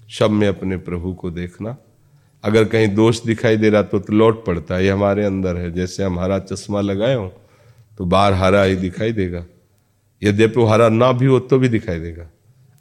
सब 0.08 0.30
में 0.30 0.48
अपने 0.48 0.76
प्रभु 0.76 1.12
को 1.12 1.30
देखना। 1.30 1.76
अगर 2.44 2.64
कहीं 2.64 2.88
दोष 2.94 3.20
दिखाई 3.22 3.56
दे 3.56 3.70
रहा 3.70 3.82
तो, 3.82 3.98
तो 3.98 4.12
लौट 4.12 4.44
पड़ता 4.46 4.74
है 4.74 4.84
ये 4.84 4.90
हमारे 4.90 5.24
अंदर 5.24 5.56
है। 5.56 5.72
जैसे 5.72 6.02
हम 6.04 6.18
हरा 6.20 6.38
चश्मा 6.38 6.80
लगाए 6.80 7.14
हो 7.14 7.28
तो 7.98 8.04
बाहर 8.04 8.32
हरा 8.32 8.62
ही 8.62 8.76
दिखाई 8.76 9.12
देगा। 9.12 9.44
यद्यपि 10.22 10.64
हरा 10.64 10.88
ना 10.88 11.12
भी 11.12 11.26
हो 11.26 11.40
तो 11.40 11.58
भी 11.58 11.68
दिखाई 11.68 11.98
देगा। 11.98 12.30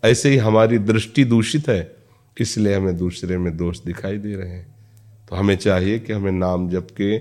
ऐसे 0.03 0.30
ही 0.30 0.38
हमारी 0.38 0.77
दृष्टि 0.77 1.23
दूषित 1.25 1.69
है 1.69 1.95
इसलिए 2.38 2.75
हमें 2.75 2.97
दूसरे 2.97 3.38
में 3.38 3.58
दोष 3.58 3.80
दिखाई 3.80 4.17
दे 4.17 4.36
रहे 4.36 4.49
हैं। 4.49 4.76
तो 5.29 5.35
हमें 5.35 5.57
चाहिए 5.57 5.99
कि 5.99 6.13
हमें 6.13 6.31
नाम 6.31 6.69
जप 6.69 6.87
के, 6.91 7.17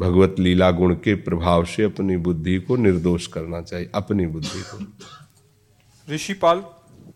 भगवत 0.00 0.36
लीला 0.38 0.70
गुण 0.70 0.94
के 0.94 1.14
प्रभाव 1.14 1.64
से 1.64 1.82
अपनी 1.82 2.16
बुद्धि 2.16 2.58
को 2.58 2.76
निर्दोष 2.76 3.26
करना 3.26 3.60
चाहिए, 3.60 3.90
अपनी 3.94 4.26
बुद्धि 4.26 4.62
को। 4.62 4.78
ऋषिपाल 6.14 6.64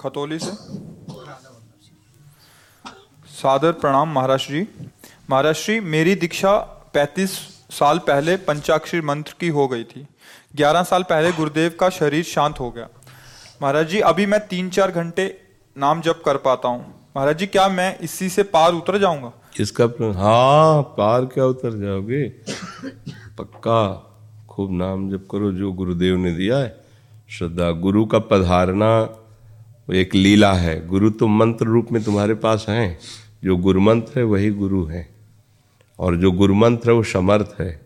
खतौली 0.00 0.38
से। 0.38 0.50
सादर 3.28 3.72
प्रणाम 3.72 4.12
महाराष्ट्र 4.12 4.52
जी। 4.52 4.66
महाराष्ट्र 5.30 5.72
जी, 5.72 5.80
मेरी 5.80 6.14
दीक्षा 6.14 6.58
35 6.94 7.30
साल 7.70 7.98
पहले 7.98 8.36
पंचाक्षरी 8.36 9.00
मंत्र 9.00 9.34
की 9.40 9.48
हो 9.48 9.68
गई 9.68 9.84
थी। 9.84 10.06
11 10.56 10.82
साल 10.82 11.02
पहले 11.02 11.32
गुरुदेव 11.32 11.76
का 11.80 11.88
शरीर 11.90 12.24
शांत 12.24 12.60
हो 12.60 12.70
गया। 12.70 12.88
महाराज 13.62 13.88
जी, 13.88 14.00
अभी 14.00 14.26
मैं 14.26 14.48
तीन 14.48 14.70
चार 14.70 14.90
घंटे 14.90 15.40
नाम 15.76 16.00
जप 16.00 16.22
कर 16.26 16.36
पाता 16.36 16.68
हूँ। 16.68 17.10
महाराज 17.16 17.38
जी, 17.38 17.46
क्या 17.46 17.68
मैं 17.68 17.98
इसी 17.98 18.28
से 18.28 18.42
पार 18.42 18.72
उतर 18.72 18.98
जाऊँगा? 18.98 19.32
इसका 19.60 19.84
हाँ 20.00 20.82
पार 20.82 21.24
क्या 21.24 21.46
उतर 21.46 21.78
जाओगे? 21.78 22.28
पक्का, 23.38 24.10
खूब 24.48 24.72
नाम 24.72 25.10
जप 25.10 25.28
करो, 25.30 25.52
जो 25.52 25.72
गुरुदेव 25.72 26.16
ने 26.16 26.32
दिया 26.32 26.58
है। 26.58 26.76
श्रद्धा, 27.28 27.70
गुरु 27.70 28.06
का 28.06 28.18
पधारना 28.18 29.16
एक 29.94 30.14
लीला 30.14 30.52
है। 30.52 30.88
गुरु 30.88 31.10
तो 31.10 31.26
मंत्र 31.26 31.66
रूप 31.66 31.86
में 31.92 32.04
तुम्हारे 32.04 32.34
पास 32.34 32.66
हैं। 32.68 32.98
जो 33.44 33.56
गुरु 33.56 33.80
मंत्र 33.80 34.12
है, 34.16 34.24
वही 34.24 34.50
गुरु 34.50 34.84
है। 34.84 35.08
और 35.98 36.16
जो 36.16 36.32
गुरु 36.32 36.54
मंत्र 36.54 36.90
है, 36.90 36.96
वो 36.96 37.02
समर्थ 37.02 37.56
है। 37.60 37.80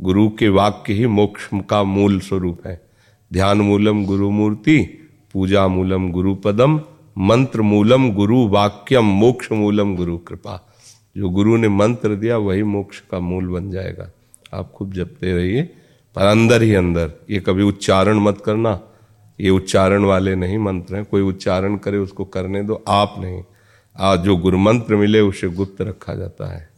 गुरु 0.00 0.28
के 0.28 0.48
वाक्य 0.48 0.92
ही 0.92 1.06
मोक्ष 1.06 1.48
का 1.54 1.82
मूल 1.82 2.20
स्वरूप 2.20 2.66
है। 2.66 2.86
ध्यान 3.32 3.58
मूलम 3.58 4.04
गुरु 4.04 4.30
मूर्ति, 4.30 5.08
पूजा 5.32 5.68
मूलम 5.68 6.10
गुरु 6.10 6.34
पदम, 6.34 6.80
मंत्र 7.18 7.62
मूलम 7.62 8.10
गुरु 8.10 8.48
वाक्यम, 8.48 9.04
मोक्ष 9.04 9.52
मूलम 9.52 9.96
गुरु 9.96 10.18
कृपा। 10.18 10.65
जो 11.16 11.28
गुरु 11.30 11.56
ने 11.56 11.68
मंत्र 11.70 12.14
दिया 12.16 12.36
वही 12.38 12.62
मोक्ष 12.64 13.00
का 13.02 13.18
मूल 13.20 13.46
बन 13.50 13.70
जाएगा। 13.70 14.10
आप 14.54 14.70
खूब 14.72 14.92
जपते 14.92 15.32
रहिए 15.32 15.62
पर 16.16 16.26
अंदर 16.26 16.62
ही 16.62 16.74
अंदर। 16.74 17.10
ये 17.30 17.40
कभी 17.40 17.62
उच्चारण 17.64 18.20
मत 18.20 18.42
करना। 18.44 18.78
ये 19.38 19.50
उच्चारण 19.50 20.04
वाले 20.04 20.34
नहीं 20.36 20.58
मंत्र 20.60 20.96
हैं। 20.96 21.04
कोई 21.04 21.22
उच्चारण 21.22 21.76
करे 21.78 21.98
उसको 21.98 22.24
करने 22.26 22.62
दो 22.62 22.82
आप 22.88 23.14
नहीं। 23.18 23.42
आज 23.96 24.18
जो 24.20 24.36
गुरु 24.36 24.58
मंत्र 24.58 24.96
मिले 24.96 25.20
उसे 25.22 25.48
गुप्त 25.50 25.80
रखा 25.82 26.14
जाता 26.14 26.52
है। 26.54 26.68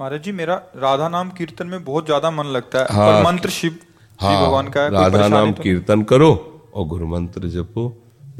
महाराज 0.00 0.22
जी 0.22 0.32
मेरा 0.32 0.54
राधा 0.76 1.08
नाम 1.08 1.30
कीर्तन 1.30 1.66
में 1.66 1.84
बहुत 1.84 2.04
ज़्यादा 2.06 2.30
मन 2.30 2.46
लगता 2.48 2.78
है 2.78 2.86
हाँ। 2.90 3.06
पर 3.08 3.24
मंत्र 3.24 3.50
शिव 3.50 3.78
हाँ। 4.18 4.34
भगवान 4.36 4.68
का 4.68 4.82
है 4.82 4.90
राधा 4.90 5.26
नाम 5.28 5.52
तो 5.52 5.62
कीर्तन 5.62 6.02
करो 6.02 6.30
और 6.74 6.86
गुरु 6.86 7.06
मंत्र 7.06 7.48
जपो। 7.48 7.88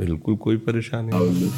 बिल्कुल 0.01 0.37
कोई 0.37 0.57
परेशानी 0.67 1.11
नहीं। 1.11 1.49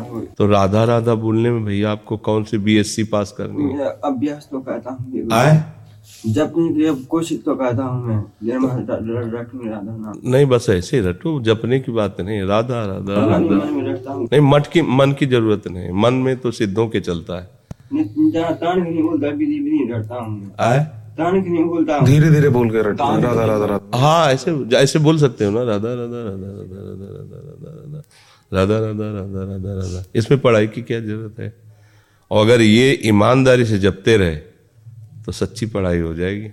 हूँ 0.00 0.26
तो 0.38 0.46
राधा 0.46 0.82
राधा 0.84 1.14
बोलने 1.14 1.50
में 1.50 1.64
भैया 1.64 1.90
आपको 1.90 2.16
कौन 2.28 2.44
सी 2.44 2.58
बीएससी 2.58 3.04
पास 3.04 3.34
करनी 3.38 3.72
है? 3.72 3.88
अभ्यास 4.04 4.48
तो 4.50 4.60
कहता 4.60 4.90
हूँ 4.92 5.28
आए? 5.32 5.54
जपने 6.26 6.90
कोशिश 7.06 7.38
तो 7.44 7.54
कहता 7.54 7.84
हूँ 7.84 8.06
मैं। 8.06 8.20
नहीं 10.30 10.46
बस 10.46 10.66
ऐसे 10.70 10.96
ही 10.96 11.02
रटो 11.02 11.40
जपने 11.42 11.78
की 11.80 11.92
बात 11.92 12.20
नहीं 12.20 12.42
राधा 12.42 12.84
राधा 12.86 13.14
राधा 13.26 14.14
नहीं 14.14 14.40
मठ 14.42 14.66
की 14.72 14.82
मन 14.98 15.12
की 15.12 15.26
ज़रूरत 15.26 15.62
नहीं 15.68 15.90
मन 16.02 16.14
में 16.24 16.36
तो 16.36 16.50
सिद्धों 16.50 16.86
के 16.88 17.00
चलता 17.00 17.34
है। 17.40 17.46
धीरे 21.18 22.30
धीरे 22.30 22.48
बोल 22.48 22.70
के 22.70 22.82
रटो। 22.82 23.04
राधा 23.20 23.44
राधा 23.44 23.66
राधा। 23.66 23.98
हाँ 23.98 24.32
ऐसे 24.32 24.50
ऐसे 24.76 24.98
बोल 24.98 25.18
सकते 25.18 25.44
हो 25.44 25.50
ना। 25.50 25.62
राधा 25.62 25.92
राधा 25.94 26.20
राधा 26.24 26.48
राधा 26.52 26.80
राधा 26.80 27.08
राधा 27.12 27.38
राधा 27.44 27.70
राधा। 27.74 28.02
राधा 28.52 28.78
राधा 28.78 29.06
राधा 29.10 29.44
राधा 29.44 29.72
राधा। 29.74 30.04
इसमें 30.14 30.40
पढ़ाई 30.40 30.66
की 30.66 30.82
क्या 30.82 31.00
ज़रूरत 31.00 31.38
है? 31.40 31.52
और 32.30 32.44
अगर 32.46 32.60
ये 32.60 32.92
ईमानदारी 33.04 33.64
से 33.64 33.78
जपते 33.78 34.16
रहे 34.16 34.36
तो 35.24 35.32
सच्ची 35.32 35.66
पढ़ाई 35.66 36.00
हो 36.00 36.14
जाएगी। 36.14 36.48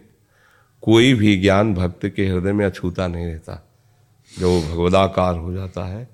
कोई 0.84 1.14
भी 1.14 1.36
ज्ञान 1.38 1.74
भक्त 1.74 2.06
के 2.06 2.28
हृदय 2.28 2.54
में 2.54 2.66
अछूता 2.66 3.08
नहीं 3.08 3.26
रहता। 3.26 3.62
जब 4.32 4.46
वो 4.46 4.62
भगवदाकार 4.62 5.36
हो 5.36 5.54
जाता 5.54 5.86
है 5.86 6.08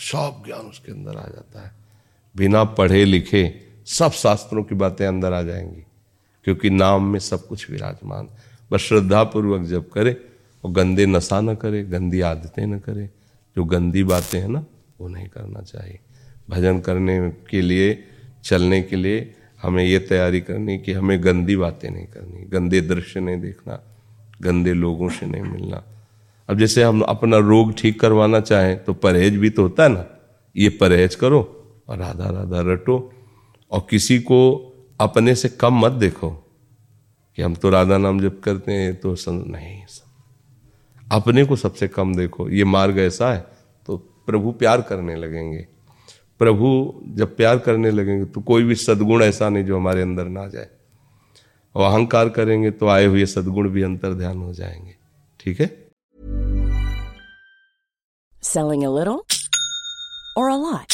सब 0.00 0.42
ज्ञान 0.46 0.60
उसके 0.60 0.92
अंदर 0.92 1.10
आ 1.10 1.26
जाता 1.26 1.64
है। 1.64 1.72
बिना 2.34 2.64
पढ़े 2.76 3.04
लिखे 3.04 3.42
सब 3.86 4.12
शास्त्रों 4.12 4.62
की 4.64 4.74
बातें 4.74 5.06
अंदर 5.06 5.32
आ 5.32 5.42
जाएँगी। 5.42 5.84
क्योंकि 6.44 6.70
नाम 6.70 7.04
में 7.04 7.18
सब 7.20 7.46
कुछ 7.46 7.70
विराजमान। 7.70 8.28
बस 8.70 8.80
श्रद्धा 8.80 9.22
पूर्वक 9.24 9.66
जब 9.66 9.88
करे 9.90 10.16
और 10.64 10.70
गंदे 10.70 11.06
नशा 11.06 11.40
न 11.40 11.54
करे, 11.54 11.82
गंदी 11.84 12.20
आदतें 12.20 12.66
न 12.66 12.78
करे। 12.78 13.08
जो 13.56 13.64
गंदी 13.64 14.02
बातें 14.04 14.40
हैं 14.40 14.48
ना, 14.48 14.64
वो 15.00 15.08
नहीं 15.08 15.28
करना 15.28 15.60
चाहिए। 15.60 15.98
भजन 16.50 16.80
करने 16.80 17.30
के 17.50 17.60
लिए, 17.60 18.04
चलने 18.44 18.82
के 18.82 18.96
लिए 18.96 19.34
हमें 19.62 19.84
ये 19.84 19.98
तैयारी 19.98 20.40
करनी 20.40 20.78
कि 20.78 20.92
हमें 20.92 21.24
गंदी 21.24 21.56
बातें 21.56 21.90
नहीं 21.90 22.06
करनी, 22.06 22.44
गंदे 22.44 22.80
दृश्य 22.80 23.20
नहीं 23.20 23.40
देखना, 23.40 23.80
गंदे 24.42 24.72
लोगों 24.72 25.08
से 25.08 25.26
नहीं 25.26 25.42
मिलना। 25.42 25.82
अब 26.48 26.58
जैसे 26.58 26.82
हम 26.82 27.00
अपना 27.00 27.36
रोग 27.36 27.72
ठीक 27.78 28.00
करवाना 28.00 28.40
चाहें 28.40 28.84
तो 28.84 28.94
परहेज 28.94 29.36
भी 29.36 29.50
तो 29.50 29.62
होता 29.62 29.82
है 29.82 29.88
ना। 29.88 30.04
ये 30.56 30.68
परहेज 30.68 31.14
करो 31.14 31.40
और 31.88 31.98
राधा 31.98 32.30
राधा 32.30 32.60
रटो 32.72 32.96
और 33.72 33.86
किसी 33.90 34.18
को 34.18 34.40
अपने 35.00 35.34
से 35.34 35.48
कम 35.48 35.74
मत 35.74 35.92
देखो 35.92 36.30
कि 37.36 37.42
हम 37.42 37.54
तो 37.54 37.70
राधा 37.70 37.98
नाम 37.98 38.20
जप 38.20 38.40
करते 38.44 38.72
हैं 38.72 39.00
तो 39.00 39.14
सं... 39.14 39.32
नहीं 39.32 39.82
अपने 41.12 41.44
को 41.44 41.56
सबसे 41.56 41.88
कम 41.88 42.14
देखो। 42.14 42.48
ये 42.50 42.64
मार्ग 42.64 42.98
ऐसा 42.98 43.32
है 43.32 43.46
तो 43.86 43.96
प्रभु 43.96 44.52
प्यार 44.52 44.82
करने 44.82 45.16
लगेंगे। 45.16 45.66
प्रभु 46.38 46.94
जब 47.06 47.36
प्यार 47.36 47.58
करने 47.58 47.90
लगेंगे 47.90 48.24
तो 48.24 48.40
कोई 48.40 48.62
भी 48.62 48.74
सदगुण 48.74 49.22
ऐसा 49.22 49.48
नहीं 49.48 49.64
जो 49.64 49.76
हमारे 49.76 50.02
अंदर 50.02 50.24
ना 50.24 50.46
जाए। 50.48 50.68
और 51.74 51.92
अहंकार 51.92 52.28
करेंगे 52.28 52.70
तो 52.70 52.88
आए 52.88 53.06
हुए 53.06 53.26
सदगुण 53.26 53.68
भी 53.68 53.82
अंतर 53.82 54.14
ध्यान 54.14 54.38
हो 54.38 54.52
जाएँगे। 54.54 54.94
ठीक 55.40 55.60
है? 55.60 55.84
Selling 58.42 58.84
a 58.84 58.90
little 58.90 59.20
or 60.38 60.48
a 60.48 60.56
lot? 60.56 60.93